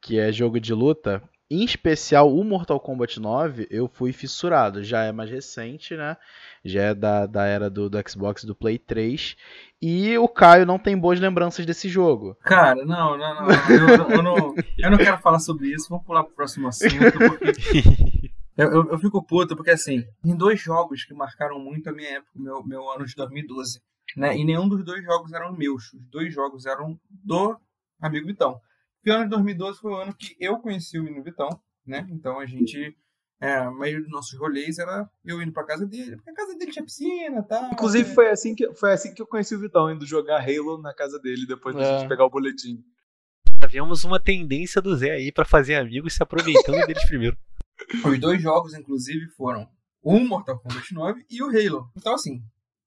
[0.00, 1.22] que é jogo de luta.
[1.50, 4.82] Em especial o Mortal Kombat 9, eu fui fissurado.
[4.82, 6.16] Já é mais recente, né?
[6.64, 9.36] Já é da, da era do, do Xbox e do Play 3.
[9.86, 12.34] E o Caio não tem boas lembranças desse jogo.
[12.40, 13.48] Cara, não, não, não.
[13.50, 15.88] Eu, eu- eu não, eu não quero falar sobre isso.
[15.90, 16.94] Vamos pular pro próximo assunto.
[17.18, 17.52] Porque
[18.56, 22.08] eu, eu, eu fico puto, porque assim, tem dois jogos que marcaram muito a minha
[22.16, 23.80] época, meu, meu ano de 2012.
[24.16, 24.36] Né?
[24.38, 25.92] E nenhum dos dois jogos eram meus.
[25.92, 27.54] Os dois jogos eram do
[28.00, 28.58] amigo Vitão.
[28.96, 31.48] Porque o ano de 2012 foi o ano que eu conheci o menino Vitão,
[31.86, 32.06] né?
[32.10, 32.96] Então a gente.
[33.40, 36.56] É, a maioria dos nossos rolês era eu indo pra casa dele, porque a casa
[36.56, 37.72] dele tinha piscina e tal.
[37.72, 40.94] Inclusive, foi assim, que, foi assim que eu conheci o Vitão, indo jogar Halo na
[40.94, 41.98] casa dele, depois da É.
[41.98, 42.82] gente pegar o boletim.
[43.68, 47.36] Vemos uma tendência do Zé aí pra fazer amigos se aproveitando deles primeiro.
[48.04, 49.68] Os dois jogos, inclusive, foram
[50.02, 51.90] o Mortal Kombat 9 e o Halo.
[51.96, 52.42] Então, assim,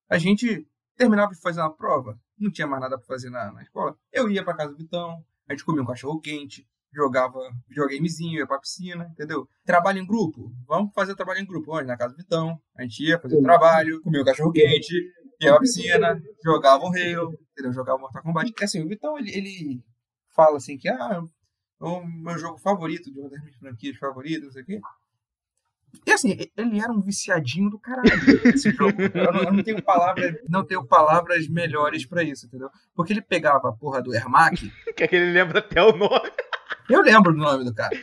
[0.10, 3.62] a gente terminava de fazer uma prova, não tinha mais nada pra fazer na, na
[3.63, 3.97] escola.
[4.13, 8.47] Eu ia pra casa do Vitão, a gente comia um cachorro quente, jogava videogamezinho, ia
[8.47, 9.47] pra piscina, entendeu?
[9.65, 11.76] Trabalho em grupo, vamos fazer trabalho em grupo.
[11.76, 11.88] Onde?
[11.88, 12.60] Na casa do Vitão.
[12.78, 14.93] A gente ia fazer o trabalho, comia o cachorro quente,
[15.41, 17.73] ia pra piscina, jogava o Halo, entendeu?
[17.73, 18.54] Jogava Mortal Kombat.
[18.60, 19.84] E assim, o Vitão, ele, ele
[20.36, 21.21] fala assim que, ah,
[21.82, 24.80] é o meu jogo favorito, de uma das minhas franquias favoritas, não sei o quê.
[26.06, 28.10] E assim, ele era um viciadinho do caralho
[28.45, 29.02] esse jogo.
[29.02, 32.69] Eu não, eu não tenho palavras, não tenho palavras melhores pra isso, entendeu?
[32.95, 34.56] Porque ele pegava a porra do Ermac,
[34.95, 36.32] Que é que ele lembra até o nome.
[36.89, 37.95] Eu lembro do nome do cara.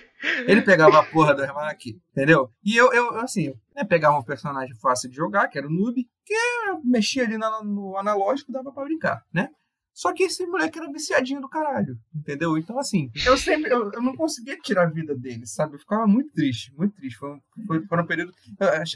[0.46, 2.50] Ele pegava a porra do Ermac, entendeu?
[2.64, 6.02] E eu, eu assim, né, pegava um personagem fácil de jogar, que era o Noob,
[6.24, 6.34] que
[6.68, 9.48] eu mexia ali na- no analógico, dava pra brincar, né?
[9.96, 12.58] Só que esse moleque era viciadinho do caralho, entendeu?
[12.58, 15.74] Então, assim, eu sempre, eu, eu não conseguia tirar a vida dele, sabe?
[15.76, 17.16] Eu ficava muito triste, muito triste.
[17.16, 18.32] Foi um, foi, foi um período.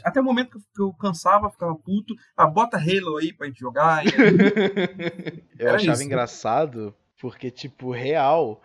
[0.03, 2.13] Até o momento que eu, que eu cansava, ficava puto.
[2.35, 4.03] Ah, bota Halo aí pra gente jogar.
[4.59, 6.03] E Eu Era achava isso.
[6.03, 8.61] engraçado, porque, tipo, real,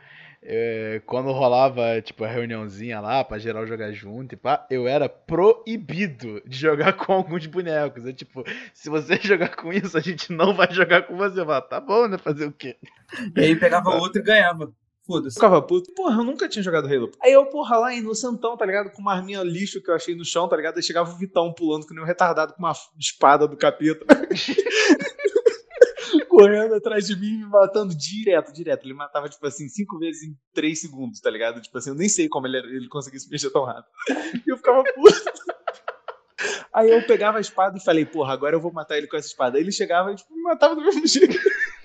[0.47, 5.09] é, quando rolava, tipo, a reuniãozinha lá pra geral jogar junto e pá, eu era
[5.09, 8.07] proibido de jogar com alguns bonecos.
[8.07, 11.41] É tipo, se você jogar com isso, a gente não vai jogar com você.
[11.41, 12.19] Eu falava, tá bom, né?
[12.19, 12.77] Fazer o quê?
[13.35, 14.71] e aí pegava outro e ganhava.
[15.07, 15.35] Foda-se.
[15.35, 15.93] Ficava puto.
[15.95, 17.11] Porra, eu nunca tinha jogado Halo.
[17.23, 18.91] Aí eu, porra, lá inocentão, tá ligado?
[18.91, 20.77] Com uma arminha lixo que eu achei no chão, tá ligado?
[20.77, 24.05] Aí chegava o Vitão pulando que nem um retardado com uma espada do capeta.
[26.37, 28.85] Correndo atrás de mim, me matando direto, direto.
[28.85, 31.61] Ele matava, tipo assim, cinco vezes em três segundos, tá ligado?
[31.61, 33.87] Tipo assim, eu nem sei como ele, era- ele conseguia se mexer tão rápido.
[34.47, 35.15] E eu ficava puto.
[36.73, 39.29] Aí eu pegava a espada e falei, porra, agora eu vou matar ele com essa
[39.29, 39.57] espada.
[39.57, 41.39] Aí ele chegava e tipo, me matava do mesmo jeito.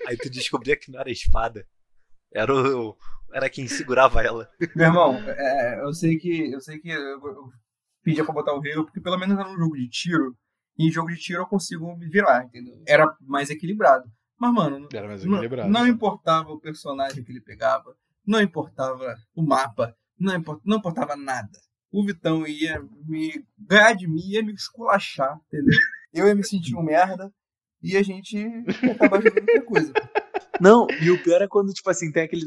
[0.06, 1.64] Aí tu descobria que não era espada.
[2.32, 2.96] Era o.
[3.32, 4.48] Era quem segurava ela.
[4.74, 7.48] Meu irmão, é, eu sei que eu sei que eu, eu
[8.02, 10.36] pedia pra botar o Halo, porque pelo menos era um jogo de tiro.
[10.76, 12.74] E em jogo de tiro eu consigo me virar, entendeu?
[12.88, 14.10] Era mais equilibrado.
[14.40, 14.88] Mas, mano,
[15.26, 17.94] não, não importava o personagem que ele pegava,
[18.26, 21.50] não importava o mapa, não, impor- não importava nada.
[21.92, 25.78] O Vitão ia me ganhar de mim, ia me esculachar, entendeu?
[26.14, 27.30] Eu ia me sentir um merda
[27.82, 29.92] e a gente ia acabar jogando outra coisa.
[30.60, 32.44] Não, e o pior é quando, tipo assim, tem aquelas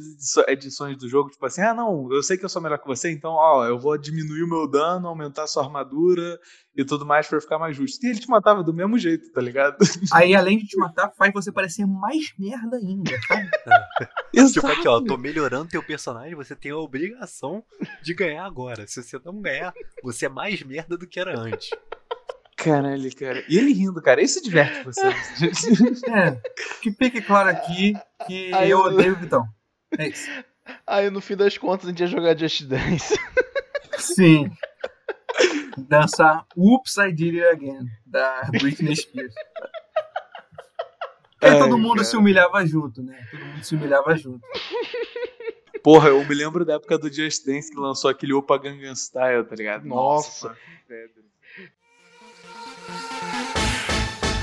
[0.47, 3.11] edições do jogo, tipo assim, ah, não, eu sei que eu sou melhor que você,
[3.11, 6.39] então, ó, eu vou diminuir o meu dano, aumentar a sua armadura
[6.75, 8.05] e tudo mais pra ficar mais justo.
[8.05, 9.77] E ele te matava do mesmo jeito, tá ligado?
[10.13, 13.49] Aí, além de te matar, faz você parecer mais merda ainda, sabe?
[14.53, 17.63] Tipo aqui, ó, tô melhorando teu personagem, você tem a obrigação
[18.03, 18.85] de ganhar agora.
[18.85, 21.69] Se você não ganhar, você é mais merda do que era antes.
[22.63, 23.43] Caralho, cara.
[23.49, 25.01] E ele rindo, cara, isso diverte você.
[26.09, 26.31] É,
[26.81, 27.93] que fique claro aqui
[28.25, 29.47] que Aí eu odeio o Vitão.
[29.97, 30.29] É isso.
[30.87, 33.19] Aí no fim das contas a gente ia jogar Just Dance.
[33.97, 34.51] Sim.
[35.89, 39.33] dançar Oops, I Did It Again, da Britney Spears.
[41.41, 42.05] Ai, todo mundo cara.
[42.05, 43.27] se humilhava junto, né?
[43.29, 44.45] Todo mundo se humilhava junto.
[45.83, 49.43] Porra, eu me lembro da época do Just Dance que lançou aquele Opa Gangnam Style,
[49.43, 49.85] tá ligado?
[49.85, 50.55] Nossa.
[50.87, 51.23] pedra.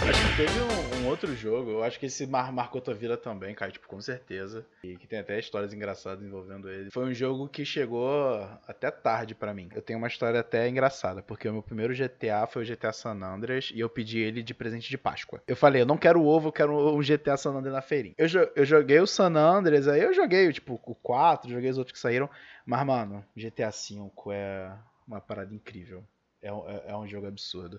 [0.03, 3.16] Acho que teve um, um outro jogo, eu acho que esse mar marcou tua vida
[3.16, 4.64] também, cara, tipo, com certeza.
[4.83, 6.90] E que tem até histórias engraçadas envolvendo ele.
[6.90, 9.68] Foi um jogo que chegou até tarde pra mim.
[9.74, 13.12] Eu tenho uma história até engraçada, porque o meu primeiro GTA foi o GTA San
[13.22, 15.42] Andreas e eu pedi ele de presente de Páscoa.
[15.46, 18.14] Eu falei, eu não quero ovo, eu quero um GTA San Andreas na feirinha.
[18.16, 21.79] Eu, jo- eu joguei o San Andreas, aí eu joguei, tipo, o 4, joguei os
[21.79, 22.29] outros que saíram.
[22.64, 24.72] Mas, mano, GTA V é
[25.07, 26.03] uma parada incrível.
[26.42, 27.79] É, é- é um jogo absurdo.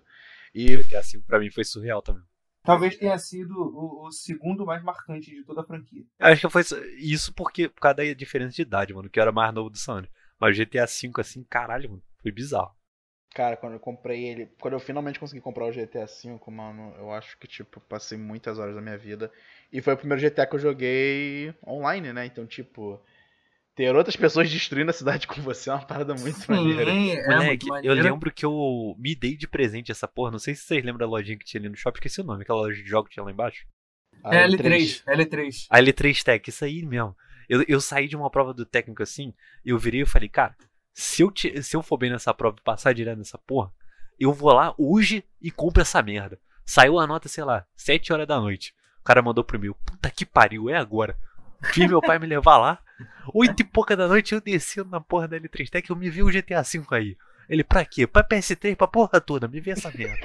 [0.53, 2.23] E GTA V pra mim foi surreal também.
[2.63, 6.03] Talvez tenha sido o, o segundo mais marcante de toda a franquia.
[6.19, 6.63] Acho que foi
[6.97, 9.77] isso porque, por causa da diferença de idade, mano, que eu era mais novo do
[9.77, 10.11] Sandro.
[10.39, 12.75] Mas o GTA V, assim, caralho, mano, foi bizarro.
[13.33, 17.11] Cara, quando eu comprei ele, quando eu finalmente consegui comprar o GTA V, mano, eu
[17.11, 19.31] acho que, tipo, passei muitas horas da minha vida.
[19.71, 22.25] E foi o primeiro GTA que eu joguei online, né?
[22.25, 23.01] Então, tipo,
[23.85, 26.91] ter outras pessoas destruindo a cidade com você é uma parada muito maneira.
[26.91, 30.31] Sim, é Moleque, muito eu lembro que eu me dei de presente essa porra.
[30.31, 32.43] Não sei se vocês lembram da lojinha que tinha ali no shopping, esqueci o nome,
[32.43, 33.65] aquela loja de jogos que tinha lá embaixo.
[34.23, 35.65] A É L3, L3.
[35.69, 37.15] A L3 Tech, isso aí mesmo.
[37.49, 39.33] Eu, eu saí de uma prova do técnico assim,
[39.65, 40.55] eu virei e falei, cara,
[40.93, 43.71] se eu, te- se eu for bem nessa prova e passar direto nessa porra,
[44.19, 46.39] eu vou lá hoje e compro essa merda.
[46.65, 48.73] Saiu a nota, sei lá, 7 horas da noite.
[48.99, 51.17] O cara mandou pro meu, puta que pariu, é agora.
[51.73, 52.79] Fiz meu pai me levar lá.
[53.33, 56.21] Oito e pouca da noite eu descendo na porra da L3 Tech, eu me vi
[56.23, 57.17] o GTA V aí.
[57.49, 58.07] Ele, pra quê?
[58.07, 60.15] Pra PS3, pra porra toda, me vê essa merda.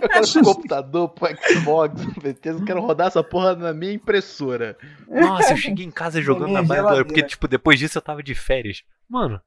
[0.00, 4.76] Eu quero esse computador pro Xbox, certeza, eu quero rodar essa porra na minha impressora.
[5.08, 8.36] Nossa, eu cheguei em casa jogando na do porque, tipo, depois disso eu tava de
[8.36, 8.84] férias.
[9.08, 9.40] Mano,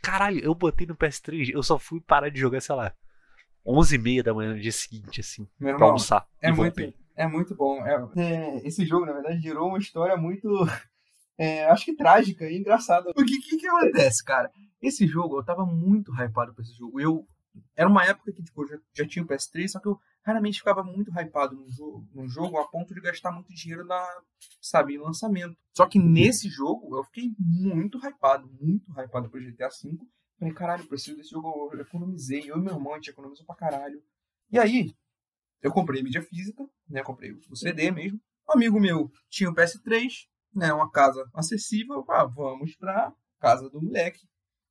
[0.00, 2.92] caralho, eu botei no PS3, eu só fui parar de jogar, sei lá,
[3.66, 6.26] 11h30 da manhã no dia seguinte, assim, Meu pra irmão, almoçar.
[6.40, 6.94] é e muito, voltei.
[7.14, 7.86] é muito bom.
[7.86, 10.48] É- é, esse jogo, na verdade, gerou uma história muito,
[11.42, 13.10] é, acho que trágica e engraçada.
[13.10, 14.48] O que, que que acontece, cara?
[14.80, 17.00] Esse jogo, eu tava muito hypado pra esse jogo.
[17.00, 17.26] Eu,
[17.74, 20.58] era uma época que, tipo, eu já, já tinha o PS3, só que eu raramente
[20.58, 24.06] ficava muito hypado num jogo, num jogo a ponto de gastar muito dinheiro na,
[24.60, 25.56] sabe, em lançamento.
[25.76, 29.98] Só que nesse jogo, eu fiquei muito hypado, muito hypado pro GTA V.
[30.38, 32.48] Falei, caralho, preciso desse jogo, eu economizei.
[32.48, 34.00] Eu e meu irmão, a gente economizou pra caralho.
[34.48, 34.94] E aí,
[35.60, 37.02] eu comprei mídia física, né?
[37.02, 38.20] Comprei o CD mesmo.
[38.48, 40.72] Um amigo meu tinha o PS3, né?
[40.72, 42.04] Uma casa acessível.
[42.08, 44.20] Ah, vamos pra casa do moleque,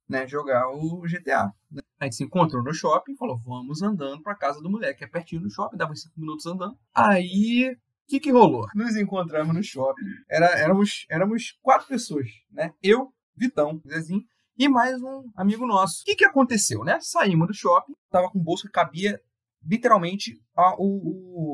[0.08, 0.28] né?
[0.28, 1.52] Jogar o GTA.
[1.72, 1.82] né?
[2.00, 5.04] A gente se encontrou no shopping falou, vamos andando pra casa do moleque.
[5.04, 6.76] É pertinho do shopping, dava uns 5 minutos andando.
[6.96, 8.66] Aí, o que que rolou?
[8.76, 10.02] Nos encontramos no shopping.
[10.30, 12.74] Era, éramos, éramos quatro pessoas, né?
[12.82, 14.24] Eu, Vitão, Zezinho
[14.58, 16.02] e mais um amigo nosso.
[16.02, 17.00] O que, que aconteceu, né?
[17.02, 19.20] Saímos do shopping, tava com o bolso que cabia
[19.64, 20.84] literalmente a, o,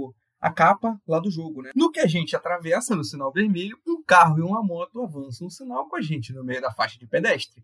[0.08, 0.14] o-
[0.48, 1.72] a capa lá do jogo, né?
[1.76, 5.52] No que a gente atravessa no sinal vermelho, um carro e uma moto avançam no
[5.52, 7.64] sinal com a gente no meio da faixa de pedestre,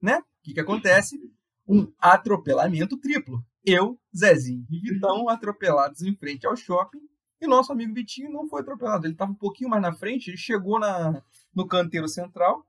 [0.00, 0.18] né?
[0.18, 1.18] O que, que acontece?
[1.66, 3.42] Um atropelamento triplo.
[3.64, 7.00] Eu, Zezinho e Vitão atropelados em frente ao shopping.
[7.40, 9.06] E nosso amigo Vitinho não foi atropelado.
[9.06, 11.22] Ele estava um pouquinho mais na frente, ele chegou na,
[11.54, 12.66] no canteiro central,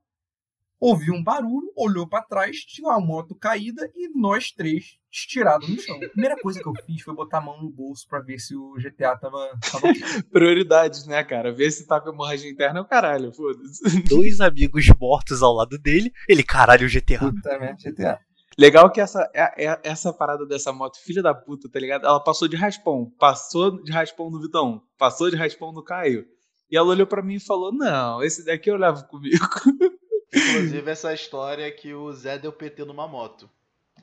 [0.80, 5.80] ouviu um barulho, olhou para trás, tinha uma moto caída e nós três estirados no
[5.80, 5.96] chão.
[5.96, 8.54] A primeira coisa que eu fiz foi botar a mão no bolso para ver se
[8.54, 9.86] o GTA tava, tava.
[10.30, 11.52] Prioridades, né, cara?
[11.52, 14.02] Ver se tá com hemorragia interna é o caralho, foda-se.
[14.08, 17.18] Dois amigos mortos ao lado dele, ele, caralho, GTA.
[17.18, 18.18] Puta merda, GTA.
[18.58, 22.06] Legal que essa, é- é- essa parada dessa moto, filha da puta, tá ligado?
[22.06, 26.24] Ela passou de raspão, passou de raspão no Vitão, passou de raspão no Caio.
[26.70, 29.36] E ela olhou pra mim e falou: Não, esse daqui eu levo comigo.
[30.34, 33.48] Inclusive, essa história é que o Zé deu PT numa moto.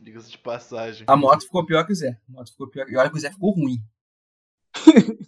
[0.02, 1.06] Diga-se de passagem.
[1.08, 2.18] A moto ficou pior que o Zé.
[2.30, 2.90] A moto ficou pior.
[2.90, 3.78] E olha que o Zé ficou ruim.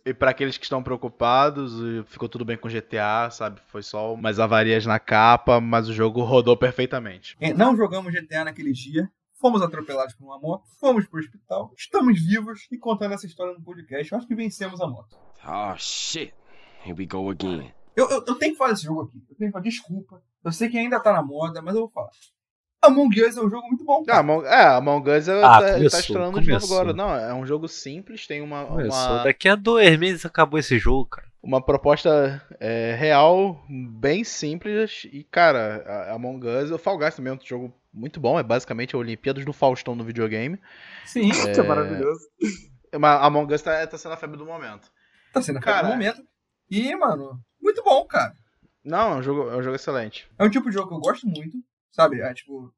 [0.06, 1.74] E pra aqueles que estão preocupados,
[2.08, 3.62] ficou tudo bem com GTA, sabe?
[3.68, 7.38] Foi só umas avarias na capa, mas o jogo rodou perfeitamente.
[7.40, 9.10] É, Não jogamos GTA naquele dia.
[9.34, 13.62] Fomos atropelados por uma moto, fomos pro hospital, estamos vivos e contando essa história no
[13.62, 14.12] podcast.
[14.12, 15.16] Eu acho que vencemos a moto.
[15.46, 16.34] Oh shit.
[16.84, 17.72] Here we go again.
[17.96, 19.24] Eu, eu, eu tenho que falar desse jogo aqui.
[19.30, 20.24] Eu tenho que falar, desculpa.
[20.46, 22.10] Eu sei que ainda tá na moda, mas eu vou falar.
[22.84, 24.04] Among Us é um jogo muito bom.
[24.04, 24.20] Ah, cara.
[24.20, 26.94] Among, é, Among Us é, Ah, tá, começou, tá estourando de novo agora.
[26.94, 31.08] Não, é um jogo simples, tem uma, uma, Daqui a dois meses acabou esse jogo,
[31.08, 31.28] cara.
[31.42, 33.60] uma proposta é, real,
[34.00, 35.06] bem simples.
[35.12, 38.38] E, cara, a- Among Us, o Fall Guys também é um jogo muito bom.
[38.38, 40.60] É basicamente a Olimpíadas do Faustão no videogame.
[41.06, 42.20] Sim, Isso é maravilhoso.
[43.00, 44.92] Mas Among Us tá, tá sendo a febre do momento.
[45.34, 45.78] tá sendo Cara.
[45.82, 46.22] cara, momento.
[46.70, 48.32] E, mano, muito bom, cara.
[48.86, 50.30] Não, é um jogo, é um jogo excelente.
[50.38, 51.58] É um tipo de jogo que eu gosto muito,
[51.92, 52.22] sabe?
[52.22, 52.72] É tipo,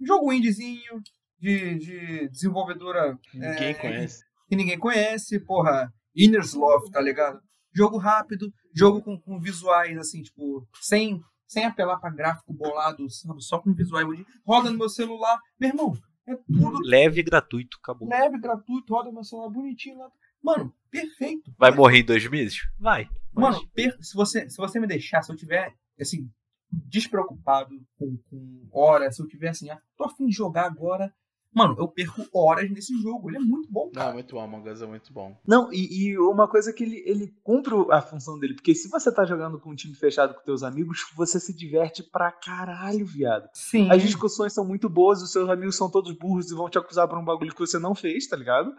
[0.00, 1.00] um jogo indiezinho,
[1.38, 4.24] de, de desenvolvedora Ninguém é, conhece.
[4.48, 7.40] que ninguém conhece, porra, Inner's Love, tá ligado?
[7.74, 13.42] Jogo rápido, jogo com, com visuais, assim, tipo, sem, sem apelar pra gráfico bolado, sabe?
[13.42, 14.06] Só com visuais.
[14.46, 15.38] Roda no meu celular.
[15.60, 15.94] Meu irmão,
[16.26, 18.08] é tudo Leve e gratuito, acabou.
[18.08, 19.98] leve, gratuito, roda no meu celular bonitinho.
[19.98, 20.08] lá.
[20.42, 21.52] Mano, perfeito.
[21.58, 22.60] Vai morrer em dois meses?
[22.78, 23.08] Vai.
[23.36, 26.28] Mano, per- se, você, se você me deixar, se eu tiver, assim,
[26.70, 31.12] despreocupado com, com horas, se eu tiver assim, ah, tô afim de jogar agora,
[31.56, 33.30] mano, eu perco horas nesse jogo.
[33.30, 34.12] Ele é muito bom, Não, cara.
[34.12, 35.34] muito bom, Among Us é muito bom.
[35.46, 39.10] Não, e, e uma coisa que ele, ele cumpre a função dele, porque se você
[39.10, 43.48] tá jogando com um time fechado com teus amigos, você se diverte pra caralho, viado.
[43.54, 43.90] Sim.
[43.90, 47.08] As discussões são muito boas, os seus amigos são todos burros e vão te acusar
[47.08, 48.74] por um bagulho que você não fez, tá ligado?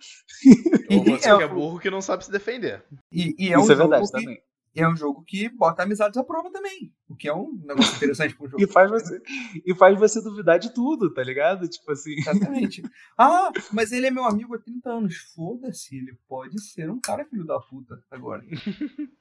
[0.92, 2.86] Ou você é, que é burro que não sabe se defender.
[3.12, 4.42] E, e é um Isso é jogo verdade que, também.
[4.76, 6.94] É um jogo que bota amizades à prova também.
[7.10, 8.62] O que é um negócio interessante pro jogo.
[8.62, 9.22] E faz, você,
[9.66, 11.68] e faz você duvidar de tudo, tá ligado?
[11.68, 12.16] Tipo assim.
[12.18, 12.82] Exatamente.
[13.18, 15.16] Ah, mas ele é meu amigo há 30 anos.
[15.34, 18.44] Foda-se, ele pode ser um cara filho da puta agora.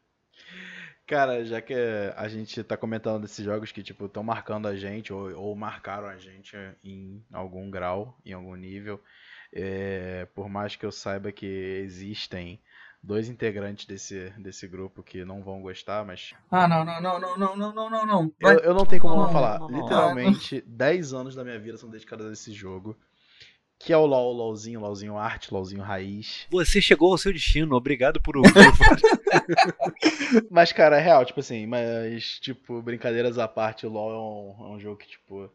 [1.07, 1.73] Cara, já que
[2.17, 6.09] a gente tá comentando desses jogos que, tipo, estão marcando a gente, ou, ou marcaram
[6.09, 9.01] a gente em algum grau, em algum nível,
[9.53, 12.61] é, por mais que eu saiba que existem
[13.07, 17.37] dois integrantes desse, desse grupo que não vão gostar, mas Ah, não, não, não, não,
[17.37, 18.33] não, não, não, não, não.
[18.41, 19.61] eu, eu não tenho como não, não, falar.
[19.61, 19.81] não, não.
[19.81, 22.97] Literalmente, 10 anos da minha vida são dedicados a esse jogo,
[23.79, 26.47] que é o LoL, o LoLzinho, LoLzinho arte, LoLzinho raiz.
[26.51, 28.53] Você chegou ao seu destino, obrigado por ouvir.
[30.51, 34.67] Mas, cara, é real, tipo assim, mas, tipo, brincadeiras à parte, o LoL é um,
[34.67, 35.51] é um jogo que, tipo,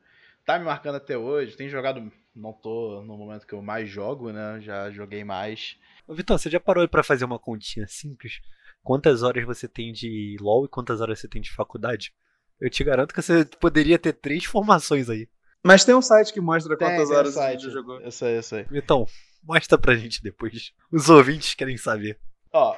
[0.45, 1.57] tá me marcando até hoje.
[1.57, 4.59] Tenho jogado, não tô no momento que eu mais jogo, né?
[4.61, 5.77] Já joguei mais.
[6.07, 8.39] Ô, Vitão, você já parou pra fazer uma continha simples?
[8.83, 12.13] Quantas horas você tem de LoL e quantas horas você tem de faculdade?
[12.59, 15.27] Eu te garanto que você poderia ter três formações aí.
[15.63, 17.99] Mas tem um site que mostra Tem, quantas tem um horas site, você jogou.
[17.99, 18.63] Eu sei, eu sei.
[18.63, 19.05] Vitão,
[19.43, 20.73] mostra pra gente depois.
[20.91, 22.19] Os ouvintes querem saber.
[22.51, 22.75] Ó,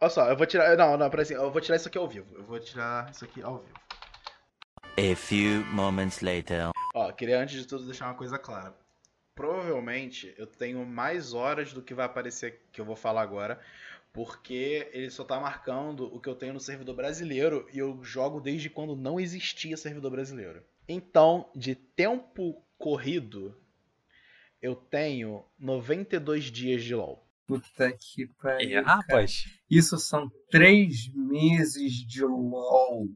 [0.00, 0.76] olha só, eu vou tirar.
[0.76, 2.34] Não, não, peraí, assim, eu vou tirar isso aqui ao vivo.
[2.34, 3.87] Eu vou tirar isso aqui ao vivo.
[4.98, 6.70] A few moments later.
[6.92, 8.76] Ó, queria antes de tudo deixar uma coisa clara.
[9.32, 13.60] Provavelmente eu tenho mais horas do que vai aparecer que eu vou falar agora,
[14.12, 18.40] porque ele só tá marcando o que eu tenho no servidor brasileiro e eu jogo
[18.40, 20.64] desde quando não existia servidor brasileiro.
[20.88, 23.56] Então, de tempo corrido,
[24.60, 27.24] eu tenho 92 dias de LoL.
[27.46, 28.80] Puta que pariu.
[28.80, 29.44] É, rapaz.
[29.70, 33.06] Isso são três meses de LOL.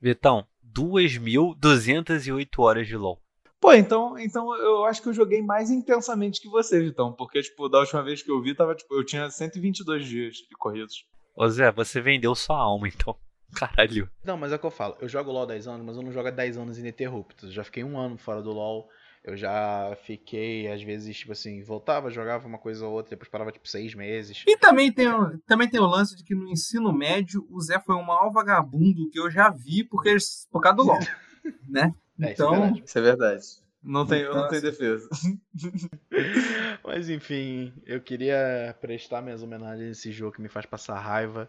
[0.00, 0.46] Vitão,
[0.78, 3.20] 2.208 horas de LoL.
[3.60, 7.12] Pô, então, então eu acho que eu joguei mais intensamente que você, Vitão.
[7.12, 10.56] Porque, tipo, da última vez que eu vi, tava, tipo, eu tinha 122 dias de
[10.56, 11.04] corridos.
[11.34, 13.16] Ô Zé, você vendeu sua alma, então.
[13.54, 14.08] Caralho.
[14.24, 14.96] Não, mas é o que eu falo.
[15.00, 17.48] Eu jogo LoL há 10 anos, mas eu não jogo há 10 anos ininterruptos.
[17.48, 18.88] Eu já fiquei um ano fora do LoL.
[19.24, 23.52] Eu já fiquei, às vezes, tipo assim, voltava, jogava uma coisa ou outra, depois parava,
[23.52, 24.44] tipo, seis meses.
[24.46, 27.78] E também tem, o- também tem o lance de que no ensino médio o Zé
[27.80, 30.16] foi o maior vagabundo que eu já vi porque,
[30.50, 30.98] por causa do LOL.
[31.68, 31.92] né?
[32.20, 32.82] É, isso é Então, verdade.
[32.84, 33.42] Isso é verdade.
[33.82, 35.08] Não tem, eu não Então, tenho defesa.
[36.84, 41.48] Mas enfim, eu queria prestar minhas homenagens a esse jogo que me faz passar raiva.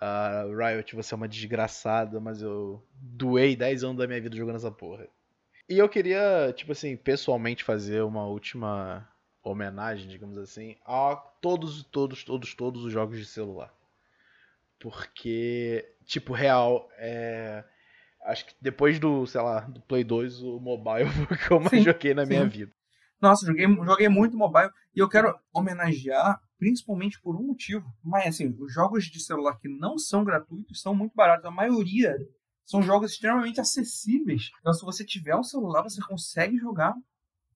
[0.00, 4.56] Ah, Riot, você é uma desgraçada, mas eu doei 10 anos da minha vida jogando
[4.56, 5.06] essa porra.
[5.68, 9.08] E eu queria, tipo assim, pessoalmente fazer uma última
[9.42, 13.72] homenagem, digamos assim, a todos, todos, todos, todos os jogos de celular.
[14.78, 17.64] Porque, tipo, real, é.
[18.24, 21.60] Acho que depois do, sei lá, do Play 2, o mobile foi o que eu
[21.60, 22.48] mais Sim, joguei na minha sim.
[22.48, 22.72] vida.
[23.20, 27.86] nossa, joguei, joguei muito mobile e eu quero homenagear principalmente por um motivo.
[28.02, 31.46] Mas assim, os jogos de celular que não são gratuitos são muito baratos.
[31.46, 32.16] A maioria
[32.66, 34.50] são jogos extremamente acessíveis.
[34.60, 36.94] Então, se você tiver um celular, você consegue jogar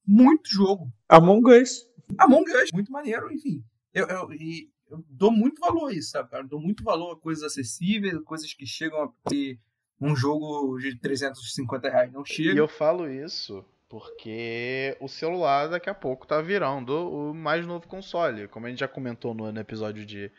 [0.06, 0.90] muito jogo.
[1.08, 1.86] Among Us.
[2.18, 3.62] Among Us, muito maneiro, enfim.
[3.92, 6.44] Eu, eu, e eu dou muito valor a isso, sabe, cara?
[6.44, 9.58] Eu dou muito valor a coisas acessíveis, coisas que chegam a ter
[10.00, 12.12] um jogo de 350 reais.
[12.12, 12.58] Não E chega.
[12.58, 18.46] eu falo isso porque o celular daqui a pouco tá virando o mais novo console.
[18.46, 20.30] Como a gente já comentou no, episódio de,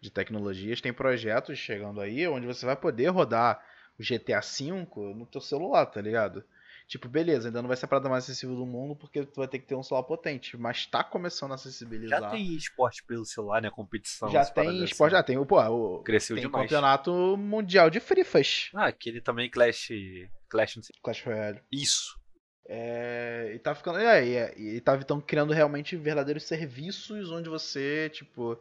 [0.00, 3.64] de tecnologias, tem projetos chegando aí onde você vai poder rodar
[3.98, 6.44] GTA V no teu celular, tá ligado?
[6.88, 9.48] Tipo, beleza, ainda não vai ser a parada mais acessível do mundo porque tu vai
[9.48, 12.20] ter que ter um celular potente, mas tá começando a acessibilizar.
[12.20, 13.70] Já tem esporte pelo celular, né?
[13.70, 14.30] Competição.
[14.30, 14.84] Já tem assim.
[14.84, 16.64] esporte, já tem o, pô, o Cresceu tem demais.
[16.64, 19.88] campeonato mundial de frifas, Ah, aquele também Clash.
[20.48, 20.94] Clash, não sei.
[21.02, 21.60] Clash Royale.
[21.72, 22.14] Isso.
[22.68, 23.98] É, e tá ficando.
[23.98, 28.58] É, e, é, e tá então criando realmente verdadeiros serviços onde você, tipo,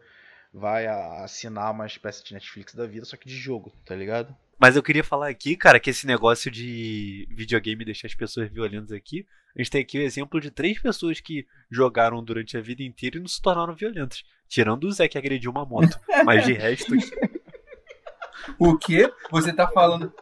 [0.56, 4.36] vai assinar uma espécie de Netflix da vida, só que de jogo, tá ligado?
[4.58, 8.94] Mas eu queria falar aqui, cara, que esse negócio de videogame deixar as pessoas violentas
[8.94, 12.84] aqui, a gente tem aqui o exemplo de três pessoas que jogaram durante a vida
[12.84, 14.24] inteira e não se tornaram violentas.
[14.48, 16.00] Tirando o Zé que agrediu uma moto.
[16.24, 16.94] Mas de resto,
[18.60, 19.12] O quê?
[19.32, 20.14] Você tá falando.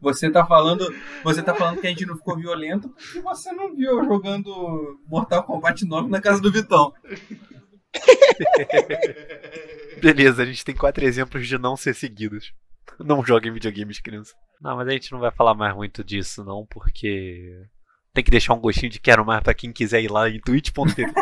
[0.00, 0.86] Você tá falando.
[1.22, 5.42] Você tá falando que a gente não ficou violento porque você não viu jogando Mortal
[5.42, 6.94] Kombat 9 na casa do Vitão.
[10.00, 12.54] beleza, a gente tem quatro exemplos de não ser seguidos.
[12.98, 14.34] Não joguem videogames, criança.
[14.60, 17.66] Não, mas a gente não vai falar mais muito disso, não, porque
[18.12, 21.12] tem que deixar um gostinho de quero mais pra quem quiser ir lá em twitch.tv.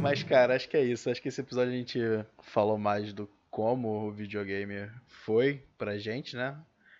[0.00, 1.08] Mas, cara, acho que é isso.
[1.08, 2.00] Acho que esse episódio a gente
[2.42, 6.56] falou mais do como o videogame foi pra gente, né?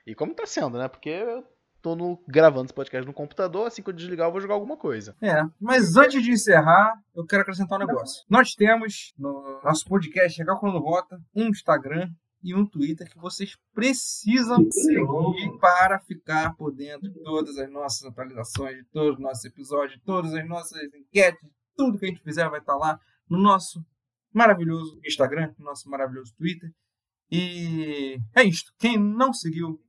[0.06, 0.88] E como tá sendo, né?
[0.88, 1.44] Porque eu
[1.86, 4.76] tô no- gravando esse podcast no computador, assim que eu desligar eu vou jogar alguma
[4.76, 5.14] coisa.
[5.22, 8.24] É, mas antes de encerrar, eu quero acrescentar um negócio.
[8.28, 12.10] Nós temos no nosso podcast Recalculando Rota um Instagram
[12.42, 18.04] e um Twitter que vocês precisam seguir para ficar por dentro de todas as nossas
[18.04, 22.22] atualizações, de todos os nossos episódios, de todas as nossas enquetes, tudo que a gente
[22.22, 22.98] fizer vai estar lá
[23.30, 23.80] no nosso
[24.34, 26.68] maravilhoso Instagram, no nosso maravilhoso Twitter.
[27.30, 28.72] E é isto.
[28.78, 29.80] Quem não seguiu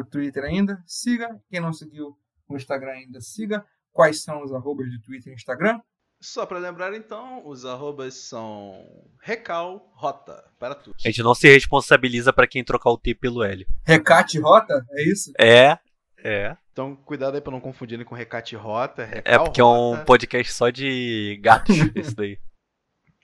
[0.00, 1.40] o Twitter ainda, siga.
[1.50, 2.16] Quem não seguiu
[2.48, 3.64] o Instagram ainda, siga.
[3.92, 5.80] Quais são os arrobas de Twitter e Instagram?
[6.20, 8.82] Só pra lembrar então, os arrobas são
[9.22, 10.96] Recal Rota para tudo.
[11.04, 13.66] A gente não se responsabiliza pra quem trocar o T pelo L.
[13.84, 14.84] Recate Rota?
[14.92, 15.32] É isso?
[15.38, 15.78] É,
[16.18, 16.56] é.
[16.72, 19.02] Então cuidado aí pra não confundirem com Recate Rota.
[19.02, 20.04] É Recal porque é um Rota.
[20.04, 22.38] podcast só de gatos, esse daí.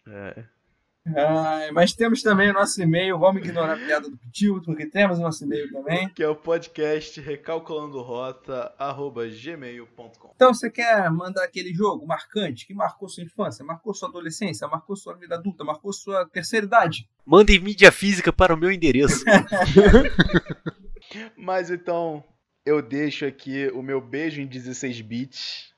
[0.06, 0.44] É.
[1.06, 3.18] Ah, mas temos também o nosso e-mail.
[3.18, 6.08] Vamos ignorar a piada do Pitil, porque temos o nosso e-mail também.
[6.10, 10.32] Que é o podcast recalculando rota arroba gmail.com.
[10.34, 14.94] Então, você quer mandar aquele jogo marcante que marcou sua infância, marcou sua adolescência, marcou
[14.94, 17.08] sua vida adulta, marcou sua terceira idade?
[17.24, 19.24] Mandem mídia física para o meu endereço.
[21.36, 22.22] Mas então
[22.64, 25.69] eu deixo aqui o meu beijo em 16 bits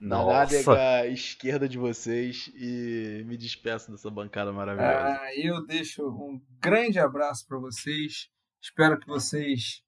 [0.00, 5.20] na nádega esquerda de vocês e me despeço dessa bancada maravilhosa.
[5.20, 8.30] Ah, eu deixo um grande abraço para vocês.
[8.62, 9.82] Espero que vocês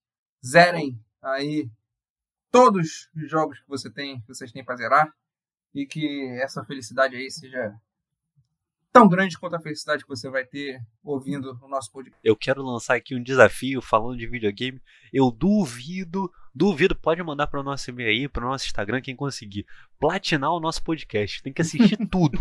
[0.45, 1.71] zerem aí
[2.51, 5.11] todos os jogos que você tem, que vocês têm para zerar
[5.75, 7.75] e que essa felicidade aí seja
[8.93, 12.21] tão grande quanto a felicidade que você vai ter ouvindo o nosso podcast.
[12.23, 14.81] Eu quero lançar aqui um desafio falando de videogame.
[15.13, 19.17] Eu duvido, duvido, pode mandar para o nosso e-mail aí, para o nosso Instagram, quem
[19.17, 19.67] conseguir.
[19.99, 21.43] Platinar o nosso podcast.
[21.43, 22.39] Tem que assistir tudo.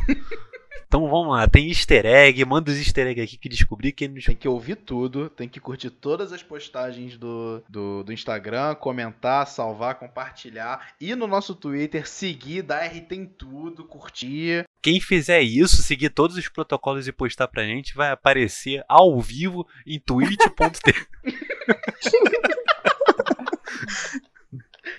[0.92, 4.26] Então vamos lá, tem easter egg, manda os easter egg aqui que descobri quem nos
[4.26, 9.48] Tem que ouvir tudo, tem que curtir todas as postagens do, do, do Instagram, comentar,
[9.48, 10.94] salvar, compartilhar.
[11.00, 14.66] E no nosso Twitter, seguir, dar RT em tudo, curtir.
[14.82, 19.68] Quem fizer isso, seguir todos os protocolos e postar pra gente, vai aparecer ao vivo
[19.86, 21.08] em twitch.tv.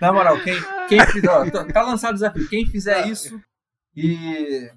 [0.01, 0.55] Na moral, quem,
[0.89, 2.49] quem fizer, ó, tá, tá lançado o desafio.
[2.49, 3.41] Quem fizer isso
[3.97, 4.71] e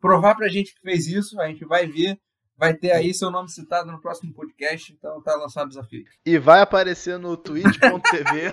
[0.00, 2.18] provar pra gente que fez isso, a gente vai ver.
[2.56, 4.92] Vai ter aí seu nome citado no próximo podcast.
[4.92, 6.04] Então tá lançado o desafio.
[6.26, 8.50] E vai aparecer no twitch.tv.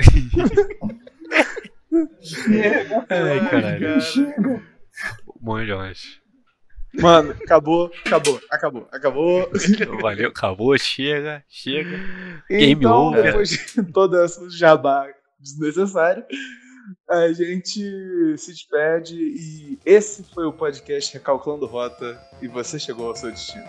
[3.09, 3.79] Ai, caralho.
[3.79, 4.74] cara.
[5.65, 6.21] Jorge.
[6.93, 9.51] Mano, acabou, acabou, acabou, acabou.
[10.01, 11.99] Valeu, acabou, chega, chega.
[12.49, 13.23] Game então, over.
[13.23, 15.07] depois de todo esse jabá
[15.39, 16.23] desnecessário,
[17.09, 23.15] a gente se despede e esse foi o podcast Recalculando Rota e você chegou ao
[23.15, 23.65] seu destino.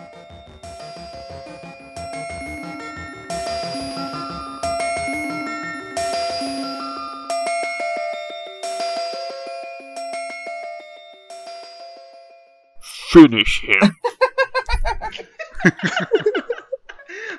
[13.11, 13.81] Finish him.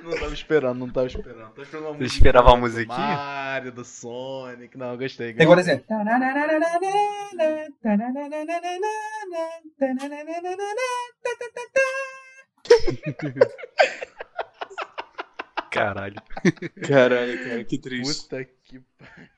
[0.03, 1.49] Não tava esperando, não tava esperando.
[1.49, 2.97] Tava esperando uma Você musiquinha esperava a do musiquinha?
[2.97, 4.78] Mario, do Sonic.
[4.78, 5.34] Não, gostei.
[5.34, 5.82] Tem agora assim.
[15.72, 16.15] Caralho.
[16.88, 18.24] Caralho, cara, que triste.
[18.24, 19.36] Puta que pariu.